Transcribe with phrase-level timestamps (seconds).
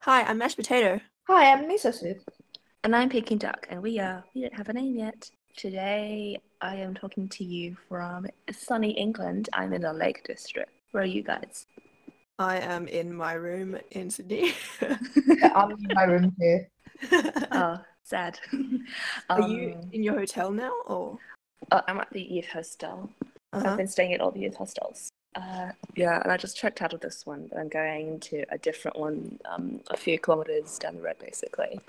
[0.00, 1.00] Hi, I'm mashed potato.
[1.28, 2.18] Hi, I'm Miso Soup.
[2.84, 5.30] And I'm Peking Duck, and we are we don't have a name yet.
[5.56, 9.48] Today I am talking to you from sunny England.
[9.52, 10.70] I'm in the Lake District.
[10.92, 11.66] Where are you guys?
[12.38, 14.54] I am in my room in Sydney.
[14.80, 14.96] Yeah,
[15.54, 16.68] I'm in my room here.
[17.52, 18.38] Oh, sad.
[19.28, 21.18] Are you Um, in your hotel now, or?
[21.70, 23.10] uh, I'm at the youth hostel.
[23.52, 23.68] Uh-huh.
[23.70, 25.10] I've been staying at all the youth hostels.
[25.36, 28.58] Uh, yeah, and I just checked out of this one, but I'm going to a
[28.58, 31.80] different one, um, a few kilometers down the road, basically.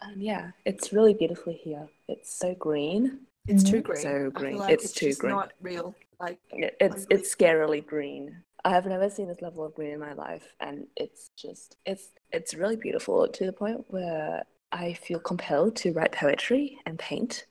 [0.00, 1.88] And yeah, it's really beautiful here.
[2.08, 3.20] It's so green.
[3.48, 3.84] It's too Mhm.
[3.84, 4.02] green.
[4.02, 4.56] So green.
[4.58, 5.34] like It's it's too just green.
[5.34, 5.94] Not real.
[6.20, 8.42] Like It's it's scarily green.
[8.64, 12.10] I have never seen this level of green in my life, and it's just it's
[12.30, 17.46] it's really beautiful to the point where I feel compelled to write poetry and paint.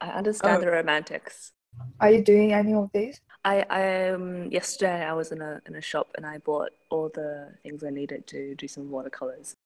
[0.00, 0.60] I understand Oh.
[0.60, 1.52] the romantics.
[2.00, 3.20] Are you doing any of these?
[3.44, 7.08] I I um yesterday I was in a in a shop and I bought all
[7.08, 9.56] the things I needed to do some watercolors.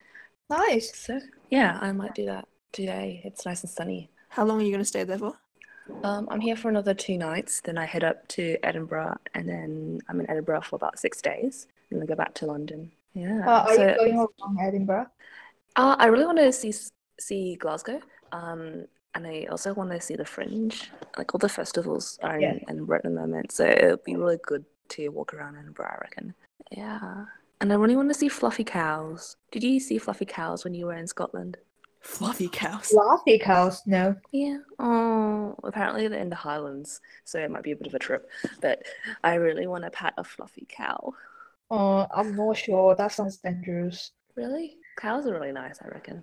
[0.51, 0.95] Nice.
[0.97, 3.21] So yeah, I might do that today.
[3.25, 4.11] It's nice and sunny.
[4.29, 5.35] how long are you gonna stay there for?
[6.03, 7.61] Um, I'm here for another two nights.
[7.61, 11.67] Then I head up to Edinburgh, and then I'm in Edinburgh for about six days.
[11.91, 12.91] And then I go back to London.
[13.13, 13.43] Yeah.
[13.47, 15.07] Uh, are so, you going around Edinburgh?
[15.77, 16.73] uh, I really want to see
[17.21, 18.01] see Glasgow.
[18.33, 20.91] Um, and I also want to see the Fringe.
[21.17, 22.59] Like all the festivals are in Yeah.
[22.69, 25.91] Edinburgh at the moment, so it'll be really good to walk around Edinburgh.
[25.93, 26.35] I reckon.
[26.71, 27.25] Yeah.
[27.61, 29.37] And I really want to see fluffy cows.
[29.51, 31.57] Did you see fluffy cows when you were in Scotland?
[32.01, 32.89] Fluffy cows.
[32.89, 34.15] Fluffy cows, no.
[34.31, 34.59] Yeah.
[34.79, 38.29] Oh, apparently they're in the Highlands, so it might be a bit of a trip.
[38.61, 38.83] But
[39.23, 41.15] I really want to pat a fluffy cow.
[41.71, 42.95] Uh, I'm not sure.
[42.95, 44.11] That sounds dangerous.
[44.35, 44.77] Really?
[44.99, 46.23] Cows are really nice, I reckon.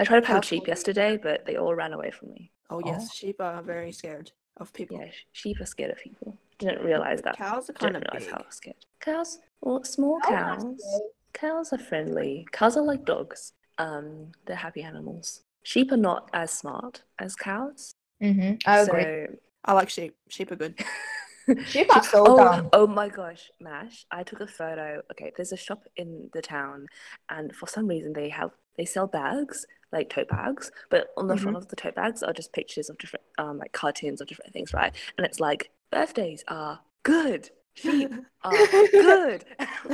[0.00, 2.50] I tried to pat a sheep yesterday, but they all ran away from me.
[2.70, 3.14] Oh yes, Oh.
[3.14, 4.98] sheep are very scared of people.
[4.98, 6.38] Yeah, sheep are scared of people.
[6.58, 7.36] Didn't realize that.
[7.36, 8.44] Cows are kind Didn't kind of realize big.
[8.44, 8.76] how scared.
[9.00, 9.38] Cows?
[9.60, 10.82] Well, small Cows cows.
[10.82, 11.08] scary.
[11.32, 12.46] Cows are friendly.
[12.52, 13.52] Cows are like dogs.
[13.78, 15.42] Um, they're happy animals.
[15.62, 17.94] Sheep are not as smart as cows.
[18.22, 18.54] Mm-hmm.
[18.66, 19.26] I agree.
[19.64, 20.16] I like sheep.
[20.28, 20.74] Sheep are good.
[21.66, 22.68] Sheep are so oh, dumb.
[22.72, 24.06] oh my gosh, Mash!
[24.10, 25.02] I took a photo.
[25.10, 26.86] Okay, there's a shop in the town,
[27.28, 31.36] and for some reason they have they sell bags like tote bags, but on the
[31.36, 34.52] front of the tote bags are just pictures of different um like cartoons of different
[34.52, 34.94] things, right?
[35.16, 38.12] And it's like birthdays are good, sheep
[38.44, 39.44] are good.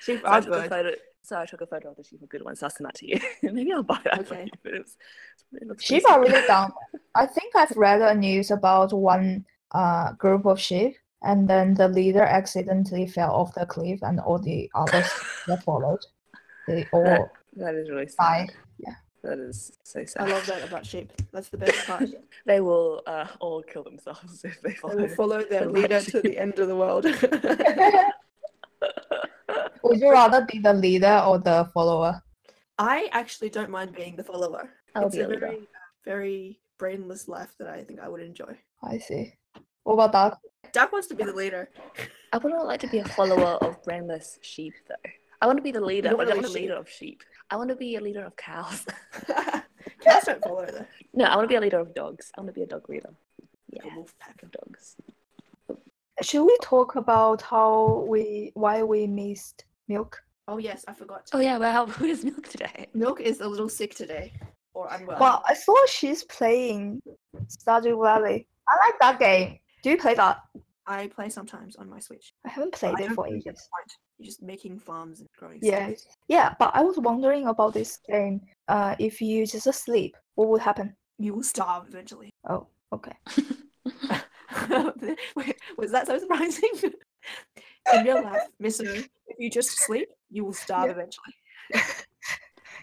[0.00, 0.70] sheep so I are took a good.
[0.70, 0.90] photo.
[1.24, 2.56] So I took a photo of the sheep a good one.
[2.56, 3.20] So I'll send that to you.
[3.42, 4.26] Maybe I'll buy that.
[4.26, 4.44] for Okay.
[4.44, 4.96] you, but it's-
[5.52, 6.72] it Sheep are really dumb.
[7.14, 11.88] I think I've read a news about one uh group of sheep, and then the
[11.88, 15.08] leader accidentally fell off the cliff, and all the others
[15.46, 16.00] that followed,
[16.66, 18.16] they all That, that is really sad.
[18.18, 18.52] died.
[18.78, 18.94] Yeah.
[19.22, 20.28] That is so sad.
[20.28, 21.12] I love that about sheep.
[21.32, 22.08] That's the best part.
[22.46, 24.96] They will uh, all kill themselves if they follow.
[24.96, 25.38] They follow.
[25.38, 27.04] will follow their the leader to the end of the world.
[29.84, 32.20] Would you rather be the leader or the follower?
[32.78, 34.70] I actually don't mind being the follower.
[34.94, 35.40] I'll it's be a a leader.
[35.40, 35.68] very,
[36.04, 38.56] very brainless life that I think I would enjoy.
[38.82, 39.34] I see.
[39.84, 40.38] What about that?
[40.72, 41.68] Duck wants to be the leader.
[42.32, 45.10] I would not like to be a follower of brainless sheep, though.
[45.42, 46.10] I want to be the leader.
[46.10, 47.22] don't I wanna be a leader of sheep.
[47.50, 48.86] I want to be a leader of cows.
[50.00, 50.86] Cats don't follow though.
[51.14, 52.30] no, I want to be a leader of dogs.
[52.36, 53.10] I want to be a dog leader.
[53.10, 54.40] Like Yeah, a wolf pack.
[54.44, 54.96] of dogs.
[56.22, 60.22] Should we talk about how we why we missed milk?
[60.46, 61.28] Oh yes, I forgot.
[61.32, 62.86] Oh yeah, well, who is milk today?
[62.94, 64.32] Milk is a little sick today,
[64.74, 65.18] or unwell.
[65.18, 67.02] Well, I saw she's playing
[67.48, 68.46] Stardew Valley.
[68.68, 69.58] I like that game.
[69.82, 70.38] Do you play that?
[70.86, 72.32] I play sometimes on my Switch.
[72.44, 73.68] I haven't played I it for really get the ages.
[74.18, 75.58] You're just making farms and growing.
[75.62, 76.16] Yeah, stuff.
[76.28, 78.40] yeah, but I was wondering about this game.
[78.68, 80.96] Uh, if you just sleep, what would happen?
[81.18, 82.30] You will starve eventually.
[82.48, 83.12] Oh, okay.
[85.36, 86.70] Wait, was that so surprising?
[87.94, 90.92] In real life, Mister, if you just sleep, you will starve Yeah.
[90.92, 91.34] eventually.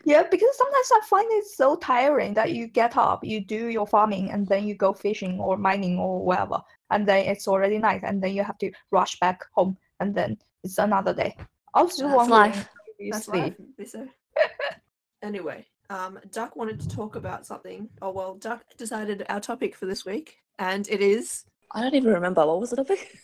[0.06, 3.86] Yeah, because sometimes I find it so tiring that you get up, you do your
[3.86, 8.02] farming, and then you go fishing or mining or whatever, and then it's already night,
[8.04, 11.36] and then you have to rush back home, and then it's another day.
[11.74, 12.70] I was just That's life.
[12.88, 13.56] if you That's sleep.
[13.78, 14.08] life,
[15.22, 17.90] anyway, um, Duck wanted to talk about something.
[18.02, 21.46] Oh well, Duck decided our topic for this week, and it is.
[21.72, 23.20] I don't even remember what was the topic.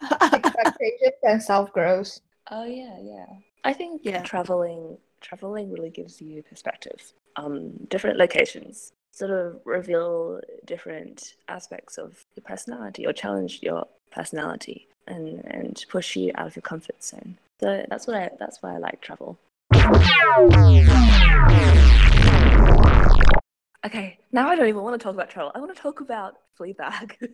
[0.32, 2.20] Expectations and self growth.
[2.50, 3.26] Oh yeah, yeah.
[3.64, 4.22] I think Yeah.
[4.22, 7.12] traveling traveling really gives you perspective.
[7.36, 14.86] Um, different locations sort of reveal different aspects of your personality or challenge your personality
[15.06, 17.38] and and push you out of your comfort zone.
[17.60, 19.38] So that's what I that's why I like travel.
[23.86, 25.52] Okay, now I don't even want to talk about travel.
[25.54, 27.28] I want to talk about Fleabag.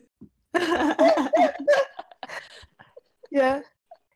[3.31, 3.63] Yeah.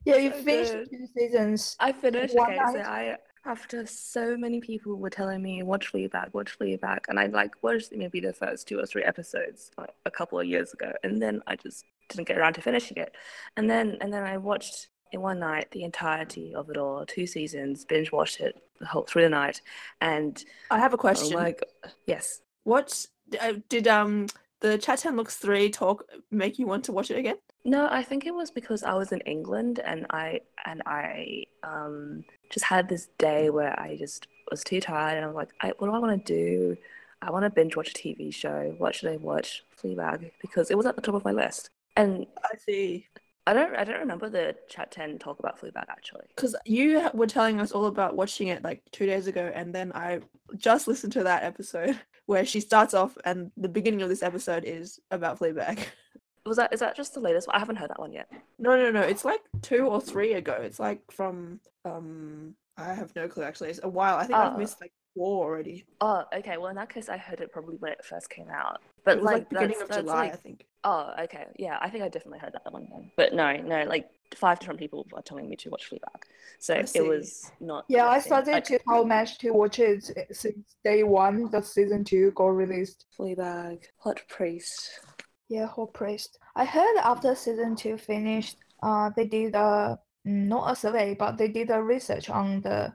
[0.04, 0.90] Yeah, you So finished good.
[0.90, 1.76] two seasons.
[1.80, 2.36] I finished.
[2.36, 2.86] Okay, so night?
[2.86, 3.16] I
[3.48, 7.92] after so many people were telling me watch Fleabag, watch Fleabag, and I like watched
[7.92, 11.40] maybe the first two or three episodes like a couple of years ago, and then
[11.46, 13.14] I just didn't get around to finishing it,
[13.56, 17.26] and then and then I watched in one night the entirety of it all, two
[17.26, 19.62] seasons, binge watched it the whole through the night,
[20.00, 21.38] and I have a oh question.
[21.38, 21.58] my g-
[22.06, 23.06] yes, What
[23.40, 24.26] uh, did um
[24.60, 27.36] the Chat ten Looks three talk make you want to watch it again?
[27.68, 32.24] No, I think it was because I was in England and I and I um
[32.50, 35.74] just had this day where I just was too tired and I was like, I,
[35.76, 36.78] what do I want to do?
[37.20, 38.74] I want to binge watch a TV show.
[38.78, 39.64] What should I watch?
[39.78, 41.68] Fleabag because it was at the top of my list.
[41.94, 43.06] And I see.
[43.46, 46.24] I don't I don't remember the chat ten talk about Fleabag actually.
[46.34, 49.92] Because you were telling us all about watching it like two days ago, and then
[49.94, 50.20] I
[50.56, 54.64] just listened to that episode where she starts off, and the beginning of this episode
[54.64, 55.80] is about Fleabag.
[56.48, 57.56] Was that is that just the latest one?
[57.56, 58.28] I haven't heard that one yet.
[58.58, 59.02] No, no, no.
[59.02, 60.54] It's like two or three ago.
[60.60, 62.54] It's like from um.
[62.80, 63.42] I have no clue.
[63.42, 64.16] Actually, it's a while.
[64.16, 64.56] I think I've Oh.
[64.56, 65.84] missed like four already.
[66.00, 66.58] Oh, okay.
[66.58, 68.76] Well, in that case, I heard it probably when it first came out.
[68.76, 70.64] It But was like, like, beginning that's, of that's, July, like- I think.
[70.84, 71.46] Oh, okay.
[71.56, 73.10] Yeah, I think I definitely heard that one then.
[73.16, 76.22] But no, no, like five different people are telling me to watch Fleabag.
[76.60, 77.84] So it was not.
[77.88, 81.50] Yeah, I started Like, to how much to watch it since day one.
[81.50, 83.06] The season two got released.
[83.18, 85.00] Fleabag, Hot Priest.
[85.48, 86.38] Yeah, whole praised.
[86.54, 91.38] I heard after season two finished, uh, they did a mm, not a survey, but
[91.38, 92.92] they did a research on the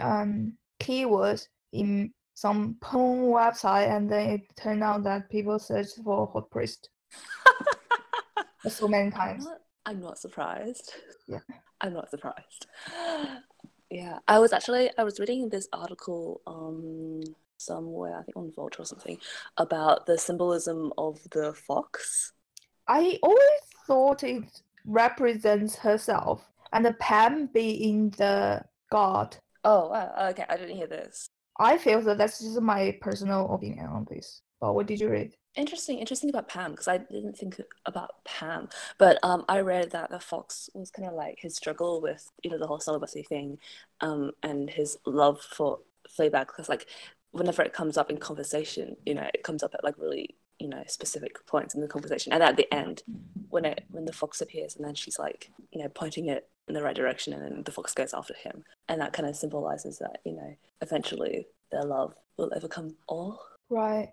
[0.00, 6.26] um keywords in some porn website, and then it turned out that people searched for
[6.32, 6.88] hot priest
[8.68, 9.44] so many I'm times.
[9.44, 10.94] not, I'm not surprised.
[11.28, 11.40] Yeah.
[11.80, 12.66] I'm not surprised.
[13.90, 17.22] Yeah, I was actually I was reading this article um
[17.58, 19.18] somewhere I think on Vulture or something
[19.56, 22.32] about the symbolism of the fox.
[22.86, 23.40] I always
[23.86, 24.44] thought it
[24.84, 29.36] represents herself, and the Pam being the god.
[29.64, 31.30] Oh, wow, okay, I didn't hear this.
[31.58, 34.42] I feel that that's just my personal opinion on this.
[34.60, 35.34] But what did you read?
[35.56, 38.68] Interesting, interesting about Pam because I didn't think about Pam,
[38.98, 42.50] but um, I read that the fox was kind of like his struggle with you
[42.50, 43.58] know the whole celibacy thing,
[44.00, 45.78] um, and his love for
[46.18, 46.86] Fleabag because like
[47.34, 50.68] whenever it comes up in conversation, you know, it comes up at like really you
[50.68, 53.02] know specific points in the conversation, and at the end
[53.50, 56.74] when it when the fox appears and then she's like you know pointing it in
[56.74, 59.98] the right direction, and then the fox goes after him, and that kind of symbolizes
[59.98, 64.12] that you know eventually their love will overcome all, Right.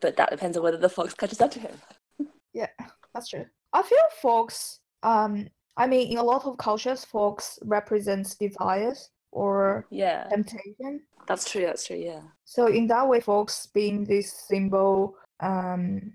[0.00, 1.74] but that depends on whether the fox catches up to him.
[2.54, 2.68] Yeah,
[3.12, 3.46] that's true.
[3.72, 4.78] I feel fox.
[5.02, 11.02] Um, I mean, in a lot of cultures, fox represents desires or Yeah, temptation.
[11.26, 11.66] that's true.
[11.66, 11.96] That's true.
[11.96, 12.22] Yeah.
[12.44, 15.16] So in that way, fox being this symbol.
[15.40, 16.14] Um,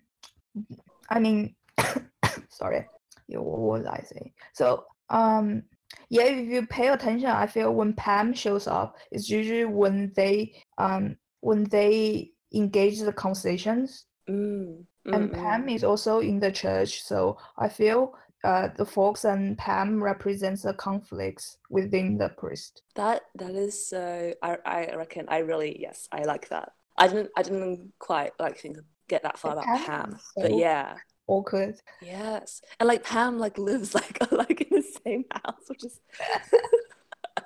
[1.09, 1.55] I mean,
[2.49, 2.87] sorry,
[3.27, 4.33] yeah, what was I say?
[4.53, 5.63] So um,
[6.09, 10.53] yeah, if you pay attention, I feel when Pam shows up, it's usually when they
[10.77, 15.75] um when they engage the conversations Mm, and mm, Pam mm.
[15.75, 18.13] is also in the church, so I feel
[18.43, 22.83] uh, the Fox and Pam represents the conflicts within the priest.
[22.95, 24.33] That that is so.
[24.41, 25.25] I I reckon.
[25.27, 26.07] I really yes.
[26.11, 26.71] I like that.
[26.97, 27.29] I didn't.
[27.35, 28.77] I didn't quite like think
[29.07, 30.95] get that far about Pam Pam, is but yeah.
[31.27, 31.75] Awkward.
[32.01, 35.99] Yes, and like Pam like lives like like in the same house, which is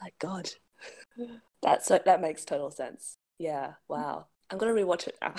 [0.00, 0.50] like God.
[1.62, 3.16] That's so that makes total sense.
[3.38, 3.74] Yeah.
[3.88, 4.26] Wow.
[4.50, 5.34] I'm gonna rewatch it now.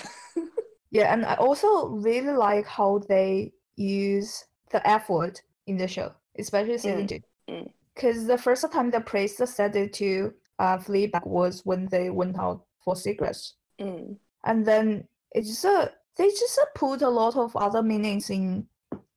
[0.90, 6.12] Yeah, and I also really like how they use the F word in the show,
[6.38, 7.20] especially season Mm, two.
[7.48, 7.72] mm.
[7.94, 12.38] Because the first time the priest said it to uh, Fleabag was when they went
[12.38, 13.54] out for cigarettes.
[13.80, 14.16] Mm.
[14.44, 18.66] and then it's just a they just uh, put a lot of other meanings in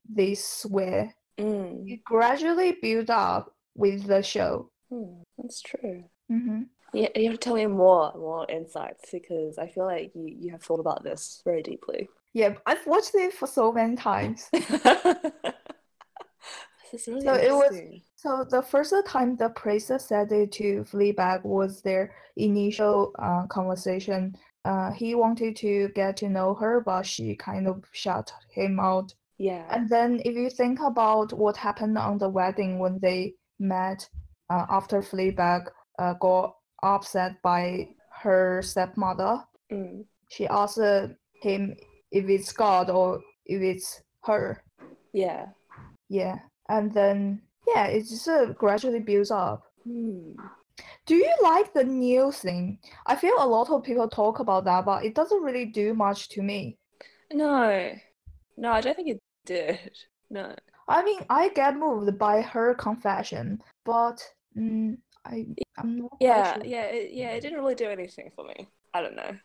[0.07, 1.13] this swear.
[1.37, 1.89] Mm.
[1.91, 4.69] It gradually build up with the show.
[4.91, 5.23] Mm.
[5.37, 6.03] That's true.
[6.29, 6.61] hmm
[6.93, 10.51] Yeah, you have to tell me more more insights because I feel like you, you
[10.51, 12.07] have thought about this very deeply.
[12.33, 14.49] Yeah, I've watched it for so many times.
[14.53, 14.71] really
[17.21, 17.79] So it was-
[18.15, 24.35] So the first time the priest said it to Fleabag was their initial uh, conversation.
[24.65, 29.13] Uh, he wanted to get to know her, but she kind of shut him out.
[29.37, 29.65] Yeah.
[29.69, 34.07] And then if you think about what happened on the wedding when they met
[34.49, 35.67] uh, after Fleabag
[35.99, 37.89] uh, got upset by
[38.21, 40.05] her stepmother, Mm.
[40.29, 40.79] she asked
[41.41, 41.75] him
[42.13, 44.63] if it's God or if it's her.
[45.11, 45.47] Yeah.
[46.09, 46.39] Yeah.
[46.69, 49.63] And then, yeah, it just uh, gradually builds up.
[49.83, 50.31] Hmm.
[51.05, 52.79] Do you like the new thing?
[53.05, 56.29] I feel a lot of people talk about that, but it doesn't really do much
[56.29, 56.77] to me.
[57.33, 57.91] No.
[58.57, 59.91] No, I don't think it did.
[60.29, 60.55] No.
[60.87, 64.23] I mean, I get moved by her confession, but
[64.57, 66.65] mm, I I'm not Yeah, sure.
[66.65, 67.29] yeah, it, yeah.
[67.31, 68.67] It didn't really do anything for me.
[68.93, 69.35] I don't know.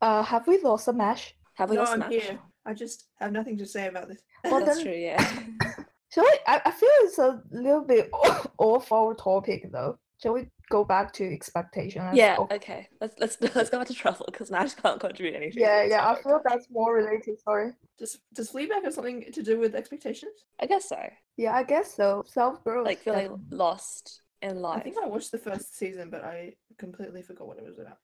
[0.00, 1.35] Uh, have we lost a Mash?
[1.56, 2.12] Have we no, lost I'm Smash?
[2.12, 2.38] here.
[2.64, 4.20] I just have nothing to say about this.
[4.44, 4.94] Well, That's then- true.
[4.94, 5.42] Yeah.
[6.12, 6.32] Shall we?
[6.46, 8.08] I, I feel it's a little bit
[8.58, 9.98] off our topic though.
[10.22, 12.02] Shall we go back to expectation?
[12.14, 12.34] yeah.
[12.34, 12.50] stuff?
[12.52, 12.88] Okay.
[13.00, 15.60] Let's let's let's go back to travel because Mash can't contribute anything.
[15.60, 16.02] Yeah, to this yeah.
[16.04, 16.24] I topic.
[16.24, 17.40] feel that's more related.
[17.40, 17.72] Sorry.
[17.98, 20.32] Does does Fleabag have something to do with expectations?
[20.60, 20.98] I guess so.
[21.36, 22.22] Yeah, I guess so.
[22.26, 22.86] Self growth.
[22.86, 24.78] Like feeling lost in life.
[24.78, 27.98] I think I watched the first season, but I completely forgot what it was about.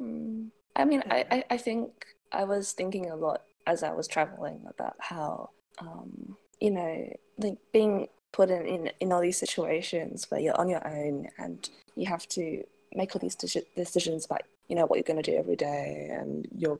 [0.00, 0.50] Mm.
[0.76, 1.26] I mean, I, Yeah.
[1.30, 6.36] I, I think I was thinking a lot as I was traveling about how, um,
[6.60, 10.86] you know, like being put in, in, in all these situations where you're on your
[10.86, 12.62] own and you have to
[12.94, 16.08] make all these deci- decisions about, you know, what you're going to do every day
[16.10, 16.78] and your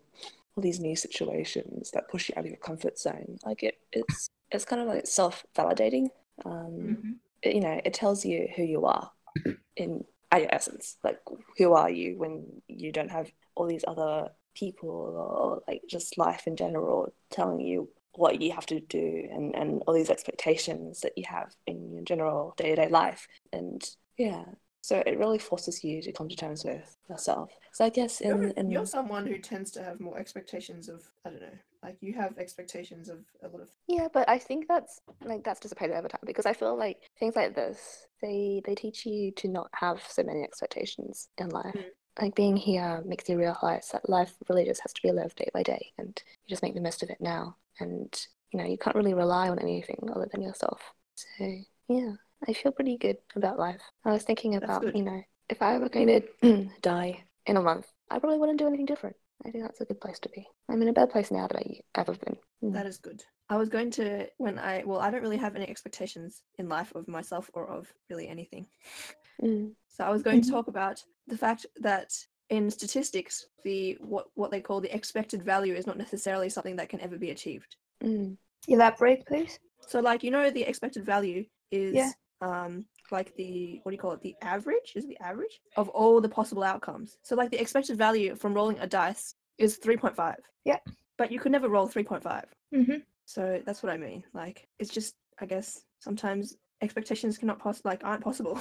[0.57, 3.39] all these new situations that push you out of your comfort zone.
[3.45, 6.09] Like it, it's it's kind of like self validating.
[6.45, 9.11] Um, it- you know, it tells you who you are
[9.77, 10.97] in at your essence.
[11.03, 11.21] Like,
[11.57, 16.47] who are you when you don't have all these other people or like just life
[16.47, 21.13] in general telling you what you have to do and, and all these expectations that
[21.17, 23.29] you have in your general day to day life.
[23.53, 24.45] And yeah,
[24.81, 27.53] so it really forces you to come to terms with yourself.
[27.73, 31.05] So I guess in, You're, in you're someone who tends to have more expectations of
[31.25, 33.71] I don't know, like you have expectations of a lot of.
[33.87, 37.37] Yeah, but I think that's like that's dissipated over time because I feel like things
[37.37, 41.75] like this they they teach you to not have so many expectations in life.
[41.75, 41.85] Mm.
[42.21, 45.49] Like being here makes you realize that life really just has to be lived day
[45.55, 47.57] by day, and you just make the most of it now.
[47.79, 48.13] And
[48.51, 50.81] you know you can't really rely on anything other than yourself.
[51.15, 51.45] So
[51.89, 52.13] yeah,
[52.47, 53.81] I feel pretty good about life.
[54.05, 57.87] I was thinking about you know if I were going to die in a month,
[58.11, 59.17] I probably wouldn't do anything different.
[59.47, 60.47] I think that's a good place to be.
[60.69, 62.37] I'm in a better place now than I ever been.
[62.63, 62.73] Mm.
[62.73, 63.23] That is good.
[63.49, 66.93] I was going to when I well, I don't really have any expectations in life
[66.95, 68.67] of myself or of really anything.
[69.43, 69.73] Mm.
[69.89, 70.53] So I was going to Mhm.
[70.53, 72.13] talk about the fact that
[72.51, 76.89] in statistics, the what what they call the expected value is not necessarily something that
[76.89, 77.77] can ever be achieved.
[78.03, 78.37] Mm.
[78.67, 79.59] Elaborate, please.
[79.87, 82.11] So like you know the expected value is Yeah.
[82.41, 85.89] um like the what do you call it the average is it the average of
[85.89, 87.19] all the possible outcomes.
[87.23, 90.37] So like the expected value from rolling a dice is 3.5.
[90.65, 90.79] Yeah.
[91.17, 92.45] But you could never roll 3.5.
[92.75, 92.97] Mm-hmm.
[93.25, 94.25] So that's what I mean.
[94.35, 98.59] Like it's just I guess sometimes expectations cannot poss like aren't possible.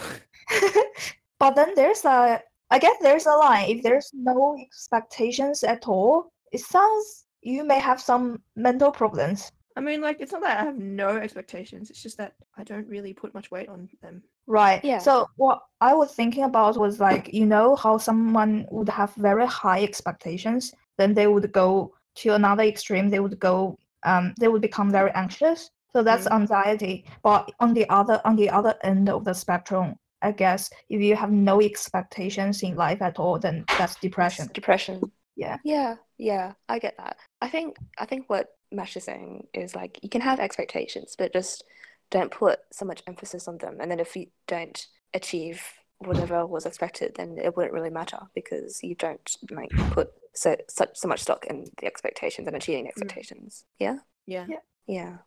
[1.40, 3.70] but then there's a, I guess there's a line.
[3.70, 9.52] If there's no expectations at all, it sounds you may have some mental problems.
[9.76, 11.90] I mean like it's not that I have no expectations.
[11.90, 14.24] It's just that I don't really put much weight on them.
[14.48, 14.84] Right.
[14.84, 15.00] Yeah.
[15.00, 19.46] So what I was thinking about was like, you know, how someone would have very
[19.46, 23.10] high expectations, then they would go to another extreme.
[23.10, 25.70] They would go, um, they would become very anxious.
[25.94, 26.36] So that's Mm.
[26.42, 27.06] anxiety.
[27.24, 31.16] But on the other, on the other end of the spectrum, I guess if you
[31.16, 34.50] have no expectations in life at all, then that's depression.
[34.54, 35.12] Depression.
[35.36, 35.58] Yeah.
[35.64, 37.18] Yeah, yeah, I get that.
[37.42, 41.34] I think I think what Mash is saying is like you can have expectations, but
[41.34, 41.64] just
[42.10, 43.78] don't put so much emphasis on them.
[43.80, 45.62] And then if you don't achieve
[46.00, 50.96] whatever was expected, then it wouldn't really matter because you don't like put so such
[50.98, 53.66] so much stock in the expectations and achieving the expectations.
[53.80, 53.98] Yeah?
[54.26, 54.46] Yeah.
[54.48, 54.60] Yeah.
[54.88, 55.18] Yeah.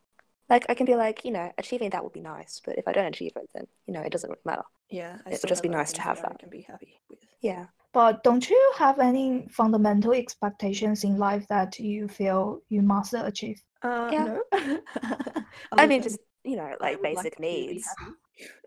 [0.49, 2.93] Like I can be like, you know, achieving that would be nice, but if I
[2.93, 4.65] don't achieve it, then you know, it doesn't really matter.
[4.89, 5.19] Yeah.
[5.27, 6.39] I It would just be nice to things have I that.
[6.39, 7.21] can be happy with.
[7.41, 7.67] Yeah.
[7.93, 13.61] But don't you have any fundamental expectations in life that you feel you must achieve?
[13.83, 14.39] Uh Yeah.
[14.53, 14.79] no.
[15.73, 17.87] I mean just, you know, like would basic to be needs.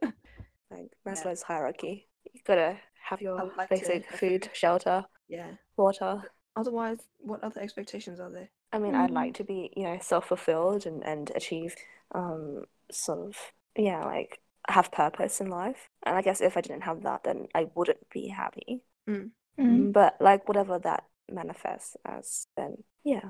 [0.01, 0.13] happy.
[0.71, 2.07] like Maslow's hierarchy.
[2.33, 4.49] You gotta have your like basic have food, food.
[4.53, 5.51] shelter, yeah.
[5.77, 6.23] water.
[6.55, 8.49] Otherwise, what other expectations are there?
[8.71, 9.15] I mean, I'd Mm.
[9.15, 11.75] like to be, you know, self-fulfilled and, and achieve
[12.15, 13.37] um sort of
[13.75, 14.39] yeah, like
[14.69, 15.89] have purpose in life.
[16.03, 18.83] And I guess if I didn't have that, then I wouldn't be happy.
[19.09, 19.31] Mm.
[19.93, 23.29] But like whatever that manifests as, then yeah.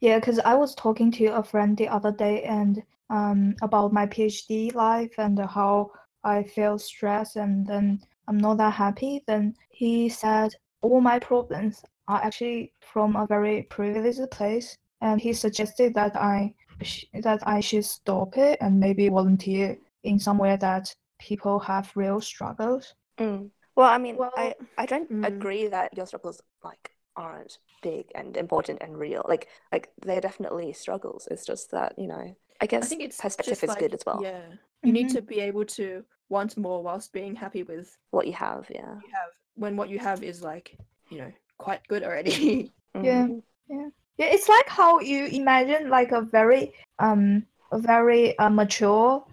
[0.00, 4.06] Yeah, because I was talking to a friend the other day and um about my
[4.06, 5.92] PhD life and how
[6.24, 9.24] I feel stressed and then I'm not that happy.
[9.26, 15.32] Then he said all my problems are actually from a very privileged place, and he
[15.32, 20.94] suggested that I sh- that I should stop it and maybe volunteer in somewhere that
[21.18, 22.94] people have real struggles.
[23.18, 23.50] Mm.
[23.76, 25.24] Well, I mean, Well, I I don't mm.
[25.26, 29.24] agree that your struggles like aren't big and important and real.
[29.28, 31.28] Like like they're definitely struggles.
[31.30, 34.02] It's just that, you know, I guess I think it's perspective is like, good as
[34.06, 34.20] well.
[34.22, 34.42] Yeah.
[34.82, 35.12] You need Mhm.
[35.14, 38.94] to be able to want more whilst being happy with What you have, yeah.
[38.94, 40.76] what you have when what you have is like,
[41.10, 42.72] you know, quite good already.
[42.94, 43.26] Yeah.
[43.68, 43.88] yeah,
[44.18, 49.24] Yeah, it's like how you imagine like a very um a very uh, mature.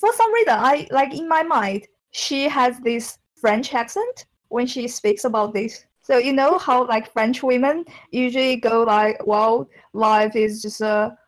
[0.00, 4.88] For some reason, I like in my mind, she has this French accent when she
[4.88, 5.84] speaks about this.
[6.06, 11.18] So you know how like French women usually go like, well, life is just a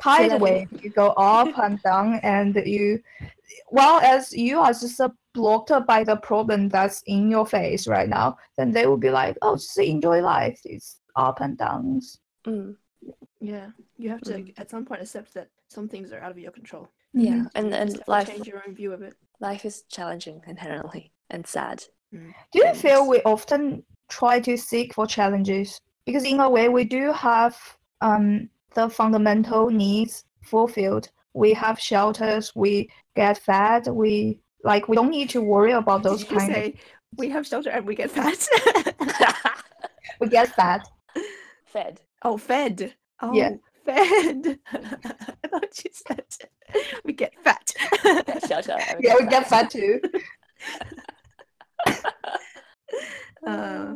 [0.00, 0.68] tide like- wave.
[0.84, 3.00] You go up and down, and you,
[3.70, 8.08] well, as you are just uh, blocked by the problem that's in your face right
[8.08, 10.60] now, then they will be like, oh, just enjoy life.
[10.64, 12.20] It's up and downs.
[12.46, 12.76] Mm.
[13.40, 14.54] Yeah, you have to Mm.
[14.60, 16.88] at some point accept that some things are out of your control.
[17.12, 17.50] Yeah, Mhm.
[17.56, 19.14] and and just have to life change your own view of it.
[19.40, 21.82] life is challenging inherently and sad.
[22.14, 22.32] Mm.
[22.52, 25.80] Do you And feel we often try to seek for challenges?
[26.06, 27.56] Because in a way, we do have
[28.00, 31.08] um, the fundamental needs fulfilled.
[31.32, 36.22] We have shelters, we get fed, we like we don't need to worry about those
[36.22, 36.74] you just kind of say
[37.16, 38.46] we have shelter and we get fat?
[40.20, 40.82] we get fed.
[41.66, 42.00] Fed.
[42.22, 42.94] oh, fed.
[43.20, 43.50] Oh, Yeah.
[43.84, 44.58] fed.
[44.72, 46.24] I thought you said
[47.04, 47.72] we get fat.
[48.48, 48.76] Shelter.
[48.88, 50.00] and Yeah, we get fed too.
[53.46, 53.94] Uh,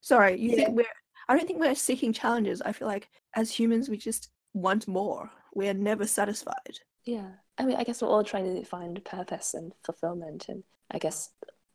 [0.00, 0.56] Sorry, you Yeah.
[0.56, 0.84] think we're?
[1.28, 2.62] I don't think we're seeking challenges.
[2.62, 5.30] I feel like as humans, we just want more.
[5.54, 6.78] We are never satisfied.
[7.04, 7.30] Yeah.
[7.58, 11.30] I mean, I guess we're all trying to find purpose and fulfillment and I guess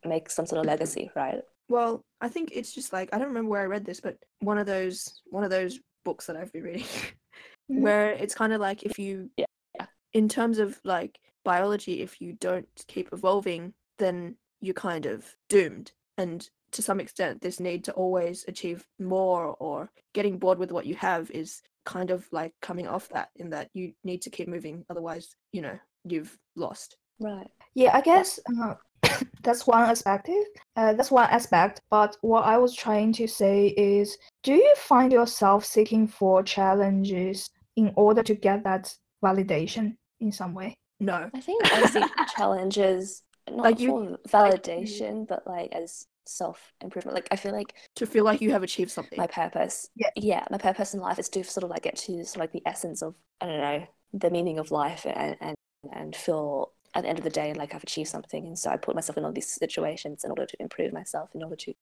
[0.06, 1.42] make some sort of legacy, right?
[1.70, 4.58] Well, I think it's just like I don't remember where I read this, but one
[4.58, 6.86] of those one of those books that I've been reading,
[7.72, 7.82] Mhm.
[7.82, 9.86] where it's kind of like if you, Yeah, yeah.
[10.14, 15.92] in terms of like biology, if you don't keep evolving, then you're kind of doomed.
[16.18, 20.86] And to some extent, this need to always achieve more or getting bored with what
[20.86, 24.48] you have is kind of like coming off that in that you need to keep
[24.48, 26.98] moving, otherwise, you know, you've lost.
[27.20, 27.48] Right.
[27.76, 28.76] Yeah, I guess uh,
[29.44, 30.30] that's one aspect.
[30.76, 31.82] Uh, that's one aspect.
[31.90, 37.50] But what I was trying to say is, do you find yourself seeking for challenges
[37.76, 40.76] in order to get that validation in some way?
[41.00, 41.30] No.
[41.34, 42.04] I think I see
[42.36, 47.16] challenges not Like you- for validation, but like as self improvement.
[47.16, 49.18] Like I feel like To feel like you have achieved something.
[49.18, 50.10] my purpose, Yeah.
[50.16, 50.46] Yeah.
[50.52, 52.64] my purpose in life is to sort of like get to sort of like the
[52.66, 55.56] essence of I don't know the meaning of life and and
[55.92, 58.46] and feel at the end of the day like I've achieved something.
[58.46, 61.44] And so I put myself in all these situations in order to improve myself, in
[61.44, 61.74] order to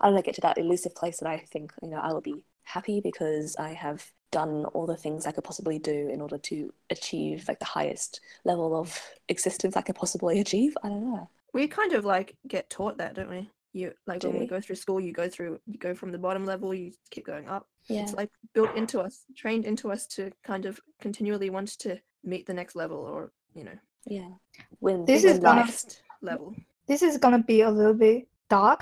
[0.00, 2.20] I don't know get to that elusive place that I think you know I will
[2.20, 6.36] be happy because I have done all the things I could possibly do in order
[6.36, 10.76] to achieve like the highest level of existence I could possibly achieve.
[10.82, 11.30] I don't know.
[11.54, 13.48] we kind of like get taught that, don't we?
[13.76, 14.46] You like Do when we we?
[14.54, 17.46] go through school, you go through you go from the bottom level, you keep going
[17.56, 17.64] up.
[17.88, 18.02] Yeah.
[18.02, 21.90] It's like built into us, trained into us to kind of continually want to
[22.24, 23.78] meet the next level or, you know,
[24.18, 24.30] Yeah.
[24.84, 26.54] When This is one of- next level.
[26.90, 28.80] This is gonna be a little bit dark.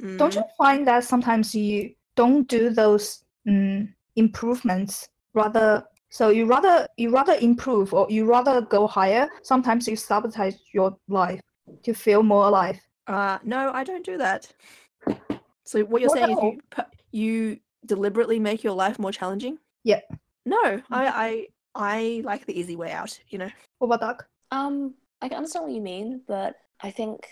[0.00, 0.36] Don't Mhm.
[0.36, 3.06] you find that sometimes you don't do those
[3.46, 9.86] mm, improvements rather so you rather you rather improve or you rather go higher sometimes
[9.90, 11.40] you sabotage your life
[11.84, 14.52] to feel more alive Uh no, I don't do that.
[15.64, 16.60] So what you're Well, saying is you
[17.12, 19.58] you deliberately make your life more challenging?
[19.82, 20.00] Yeah.
[20.44, 21.04] No, Mm-hmm.
[21.04, 23.50] I I I like the easy way out, you know.
[23.78, 27.26] what about that Um, I can understand what you mean, but I think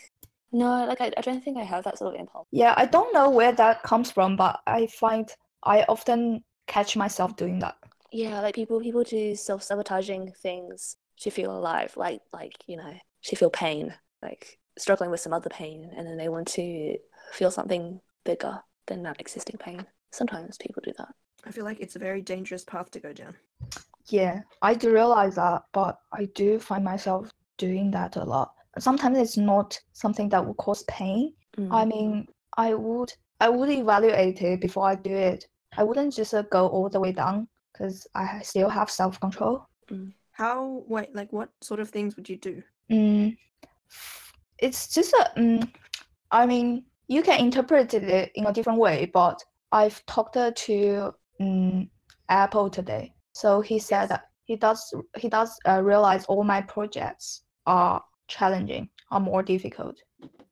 [0.53, 2.49] no, like I, I don't think I have that sort of impulse.
[2.51, 7.37] yeah i don't know where that comes from but i find i often catch myself
[7.37, 7.77] doing that
[8.13, 12.95] Yeah, like people people do self sabotaging things to feel alive, like like you know
[13.25, 16.97] to feel pain, like struggling with some other pain, and then they want to
[17.33, 19.85] feel something bigger than that existing pain.
[20.11, 21.09] Sometimes people do that.
[21.45, 23.37] I feel like it's a very dangerous path to go down.
[24.09, 29.17] yeah i do realize that but i do find myself doing that a lot sometimes
[29.17, 31.33] it's not something that would cause pain
[31.71, 31.89] I Mm.
[31.89, 35.47] mean, I would I would evaluate it before I do it.
[35.77, 39.67] I wouldn't just uh, go all the way down because I still have self control.
[40.33, 42.63] How wait, like what sort of things would you do?
[42.91, 43.37] Mm,
[44.63, 45.31] it's just a.
[45.37, 45.69] Mm,
[46.31, 51.89] I mean, you can interpret it in a different way, but I've talked to mm,
[52.29, 57.43] Apple today, so he said that he does he does uh, realize all my projects
[57.67, 59.97] are challenging, are more difficult,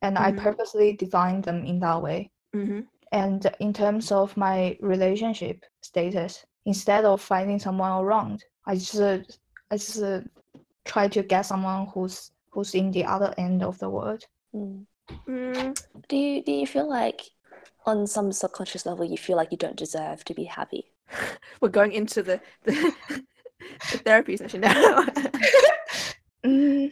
[0.02, 0.42] and I Mhm.
[0.42, 2.30] purposely designed them in that way.
[2.54, 2.80] Mm-hmm.
[3.12, 9.18] And in terms of my relationship status, instead of finding someone around, I just uh,
[9.70, 10.20] I just uh,
[10.84, 14.24] try to get someone who's who's in the other end of the world.
[14.54, 14.86] Mm.
[15.26, 17.22] Mm, Do you do you feel like
[17.86, 20.92] on some subconscious level you feel like you don't deserve to be happy?
[21.60, 22.92] we're going into the the,
[23.92, 25.04] the therapy session now.
[26.44, 26.90] Mm,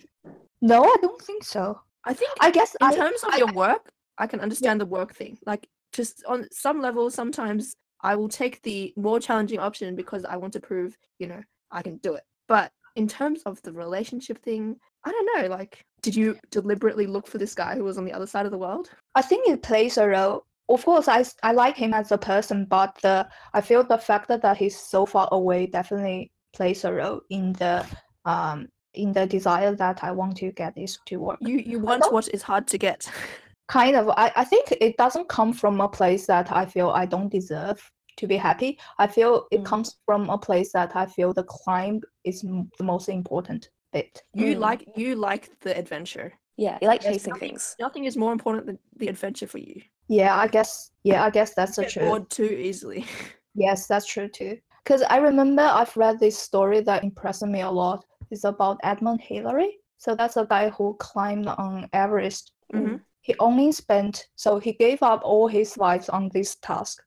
[0.61, 1.81] no, I don't think so.
[2.05, 4.85] I think I guess in I, terms of I- your work, I can understand the
[4.87, 5.39] work thing.
[5.47, 10.37] Like just on some level, sometimes I will take the more challenging option because I
[10.37, 12.25] want to prove, you know, I can do it.
[12.47, 15.49] But in terms of the relationship thing, I don't know.
[15.49, 18.53] Like did you deliberately look for this guy who was on the other side of
[18.53, 18.91] the world?
[19.15, 20.45] I think it plays a role.
[20.69, 24.29] Of course, I, I like him as a person, but the I feel the fact
[24.29, 27.87] that, that he's so far away definitely plays a role in the
[28.25, 31.39] um in the desire that I want to get this to work.
[31.41, 33.11] You you want what is hard to get.
[33.69, 34.09] Kind of.
[34.11, 37.79] I, I think it doesn't come from a place that I feel I don't deserve
[38.17, 38.79] to be happy.
[38.99, 39.65] I feel it Mm.
[39.67, 44.23] comes from a place that I feel the climb is m- the most important bit.
[44.35, 44.61] You Mm.
[44.61, 46.33] like you like the adventure.
[46.57, 47.77] Yeah, you like chasing nothing- things.
[47.79, 49.81] Nothing is more important than the adventure for you.
[50.09, 50.91] Yeah, I guess.
[51.05, 52.07] Yeah, I guess that's You get true.
[52.07, 53.05] bored too easily.
[53.55, 54.57] Yes, that's true too.
[54.85, 58.05] Because I remember I've read this story that impressed me a lot.
[58.31, 59.81] It's about Edmund Hillary.
[59.97, 62.53] So that's a guy who climbed on Everest.
[62.73, 63.01] Mhm.
[63.21, 67.03] He only spent, so he gave up all his life on this task.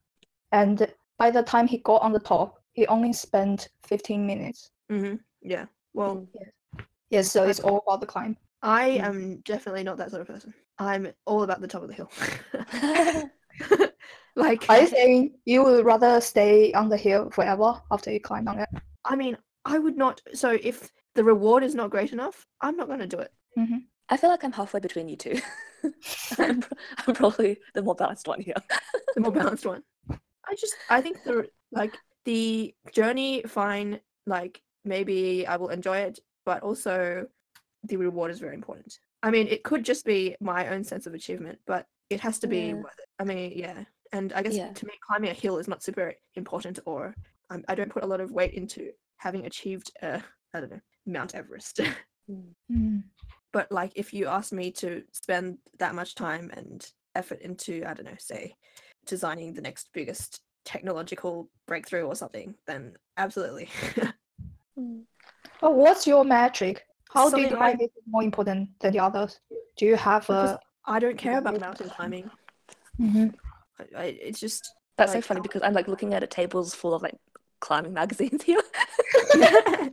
[0.52, 4.72] And by the time he got on the top, he only spent 15 minutes.
[4.89, 5.67] hmm Yeah.
[5.94, 6.28] Well.
[7.12, 8.38] Yes, so it's all about the climb.
[8.63, 9.04] I Mm.
[9.04, 10.54] am definitely not that sort of person.
[10.80, 12.12] I'm all about the top of the hill.
[14.36, 18.47] like Are you saying you would rather stay on the hill forever after you climb
[18.47, 18.69] on it?
[19.04, 20.21] I mean, I would not.
[20.34, 23.32] So if the reward is not great enough, I'm not going to do it.
[24.10, 25.39] I feel like I'm halfway between you two.
[26.38, 26.63] I'm,
[27.08, 28.56] I'm probably the more balanced one here.
[29.15, 29.84] The more balanced one.
[30.10, 34.00] I just, I think the like the journey, fine.
[34.26, 36.19] Like maybe I will enjoy it,
[36.52, 37.26] but also
[37.86, 39.00] the reward is very important.
[39.24, 42.48] I mean, it could just be my own sense of achievement, but it has to
[42.48, 42.74] be Yeah.
[42.74, 43.10] worth it.
[43.20, 43.86] I mean, yeah.
[44.12, 44.74] And I guess Yeah.
[44.74, 47.16] to me, climbing a hill is not super important, or
[47.52, 50.20] um, I don't put a lot of weight into having achieved, uh,
[50.54, 51.80] I don't know, Mount Everest.
[52.30, 52.54] Mm.
[52.72, 53.04] Mm.
[53.52, 56.80] but like if you ask me to spend that much time and
[57.16, 58.56] effort into i don't know say
[59.08, 63.68] designing the next biggest technological breakthrough or something then absolutely
[64.78, 65.04] Mm.
[65.62, 66.84] But what's your metric?
[67.13, 69.39] How do you Something I- define it more important than the others?
[69.78, 70.60] Do you have a?
[70.86, 72.30] i don't care about mountain climbing
[73.00, 73.36] Mhm.
[73.80, 74.63] I, I, it's just
[74.97, 77.15] That's Like, so funny because I'm like looking at a tables full of like
[77.60, 78.62] climbing magazines here.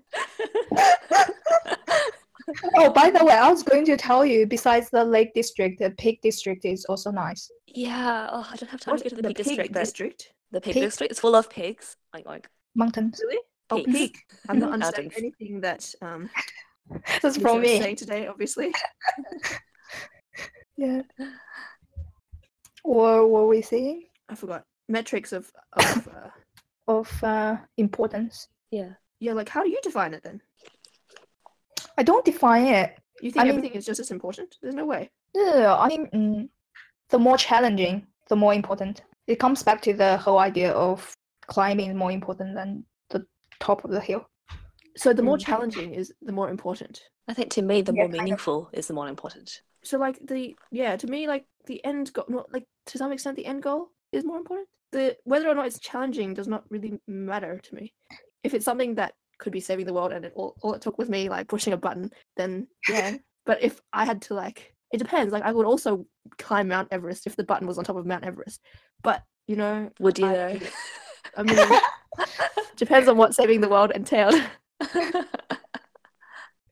[2.77, 4.47] Oh, by the way, I was going to tell you.
[4.47, 7.51] Besides the Lake District, the Peak District is also nice.
[7.67, 8.29] yeah.
[8.33, 9.73] Oh, I don't have time What, to go to the, the Peak pig District.
[9.75, 11.97] but district the Peak Pig- District is full of pigs.
[12.15, 13.21] Like, like Mountains.
[13.23, 16.29] really oh peak i'm not understanding anything that um
[17.23, 17.79] That's Lisa from is me.
[17.81, 18.73] saying today obviously
[20.77, 21.03] Yeah.
[22.85, 24.05] Or what were we saying?
[24.29, 26.31] i forgot metrics of of uh,
[26.87, 28.49] Of uh, importance.
[28.71, 28.91] yeah.
[29.21, 30.41] yeah like how do you define it then
[31.99, 32.97] I don't define it.
[33.21, 36.49] you think mean- everything is just as important there's no way Yeah, I mean, mm,
[37.11, 39.03] the more challenging, the more important.
[39.27, 40.99] It comes back to the whole idea of
[41.55, 42.98] climbing is more important than the
[43.61, 44.27] top of the hill.
[44.97, 45.45] so the more Mm.
[45.47, 48.13] challenging is the more important I think to me, the Yeah, more of.
[48.13, 49.63] meaningful is the more important.
[49.85, 53.37] so like the yeah to me like the end goal not like to some extent
[53.37, 56.99] the end goal is more important the whether or not it's challenging does not really
[57.07, 57.93] matter to me
[58.43, 60.99] if it's something that could be saving the world and it all, all it took
[60.99, 63.17] was me like pushing a button then yeah
[63.49, 66.05] but if i had to like it depends like i would also
[66.39, 68.61] climb mount everest if the button was on top of mount everest
[69.03, 70.59] but you know Would you I- though?
[71.37, 71.81] i mean
[72.77, 74.35] depends on what saving the world entailed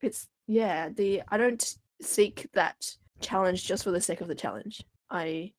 [0.02, 2.76] it's yeah the i don't seek that
[3.20, 5.52] challenge just for the sake of the challenge i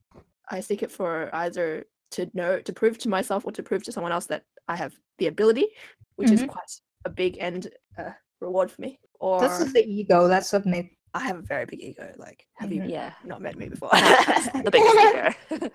[0.52, 3.92] i seek it for either to know to prove to myself or to prove to
[3.92, 5.68] someone else that i have the ability
[6.16, 6.48] which is Mhm.
[6.50, 6.72] quite
[7.06, 10.26] a big end uh, reward for me or This is the ego.
[10.28, 10.86] Let's admit.
[11.14, 12.90] i have a very big ego like have you Mhm.
[12.90, 13.14] yeah.
[13.26, 15.70] not met me before the biggest ego.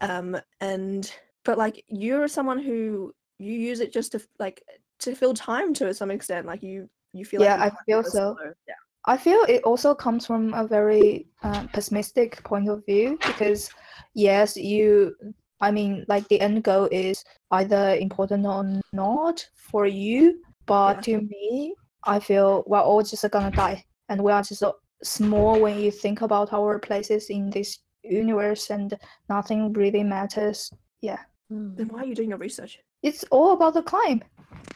[0.00, 1.12] um and
[1.44, 4.62] but like you're someone who you use it just to like
[5.00, 8.02] to fill time to some extent like you you feel Yeah, like you I feel
[8.02, 8.36] go so.
[8.38, 8.52] slow.
[8.68, 8.74] yeah
[9.06, 13.68] I feel it also comes from a very uh, pessimistic point of view because,
[14.14, 15.14] yes, you,
[15.60, 21.20] I mean, like the end goal is either important or not for you, but to
[21.20, 25.78] me, I feel we're all just gonna die and we are just so small when
[25.78, 28.96] you think about our places in this universe and
[29.28, 30.70] nothing really matters.
[31.02, 31.18] yeah
[31.50, 34.24] then why are you doing your research It's all about the climb.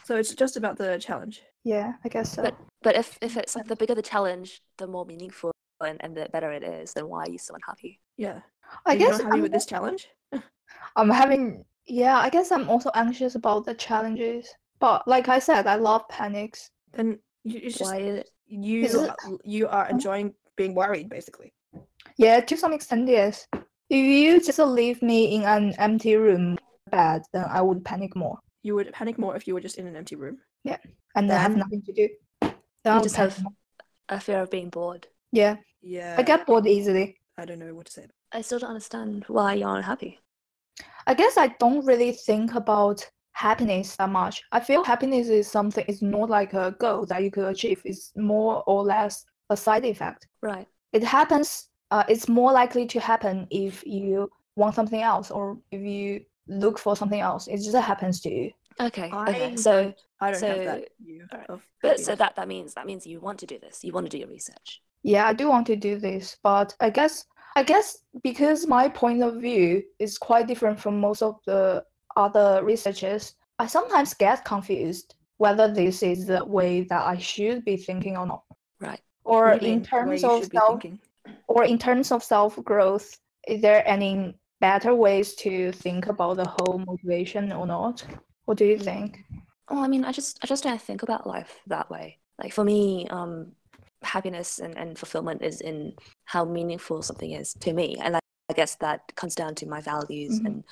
[0.05, 2.43] so it's just about the challenge Yeah, I guess so.
[2.43, 6.15] But but if if it's like the bigger the challenge, the more meaningful and, and
[6.15, 7.99] the better it is, then why are you so unhappy?
[8.17, 8.39] yeah
[8.85, 10.07] I Are you guess not happy I'm with this challenge
[10.95, 14.45] I'm having yeah, I guess I'm also anxious about the challenges.
[14.79, 16.69] But like I said, I love panics.
[16.93, 18.29] then you, it's just Why is it?
[18.45, 19.11] you Is it-
[19.43, 21.51] you are enjoying being worried basically
[22.17, 23.47] Yeah, to some extent, yes.
[23.89, 26.57] If you just leave me in an empty room
[26.91, 28.37] bed, then I would panic more.
[28.63, 30.77] you would panic more if you were just in an empty room Yeah,
[31.15, 32.07] And I have nothing to do.
[32.41, 32.51] Then
[32.85, 33.53] I You would just panic have more.
[34.09, 35.07] a fear of being bored.
[35.31, 36.15] Yeah, Yeah.
[36.19, 37.05] I get bored easily.
[37.37, 38.05] I don't know what to say.
[38.37, 40.19] I still don't understand why you're unhappy.
[41.07, 42.97] I guess I don't really think about
[43.31, 44.35] happiness that much.
[44.51, 47.81] I feel happiness is something, it's not like a goal that you could achieve.
[47.85, 50.27] It's more or less a side effect.
[50.41, 50.67] Right.
[50.93, 55.81] It happens, uh, it's more likely to happen if you want something else or if
[55.81, 57.47] you look for something else.
[57.47, 58.51] It just happens to you.
[58.79, 59.09] Okay.
[59.11, 59.55] I okay.
[59.55, 61.49] So, I don't have that view alright.
[61.49, 63.83] of but so that that means that means you want to do this.
[63.83, 64.81] You want to do your research.
[65.03, 69.23] Yeah, I do want to do this, but I guess I guess because my point
[69.23, 71.83] of view is quite different from most of the
[72.15, 77.77] other researchers, I sometimes get confused whether this is the way that I should be
[77.77, 78.43] thinking or not.
[78.79, 79.01] Right.
[79.23, 80.83] Or What in mean, the way terms of self
[81.47, 86.45] or in terms of self growth, is there any better ways to think about the
[86.47, 88.03] whole motivation or not?
[88.45, 89.23] What do you think?
[89.69, 92.19] Oh, I mean, I just I just don't think about life that way.
[92.37, 93.51] Like for me, um,
[94.01, 95.93] happiness and, and fulfillment is in
[96.25, 98.19] how meaningful something is to me, and I,
[98.49, 100.45] I guess that comes down to my values Mhm.
[100.45, 100.63] and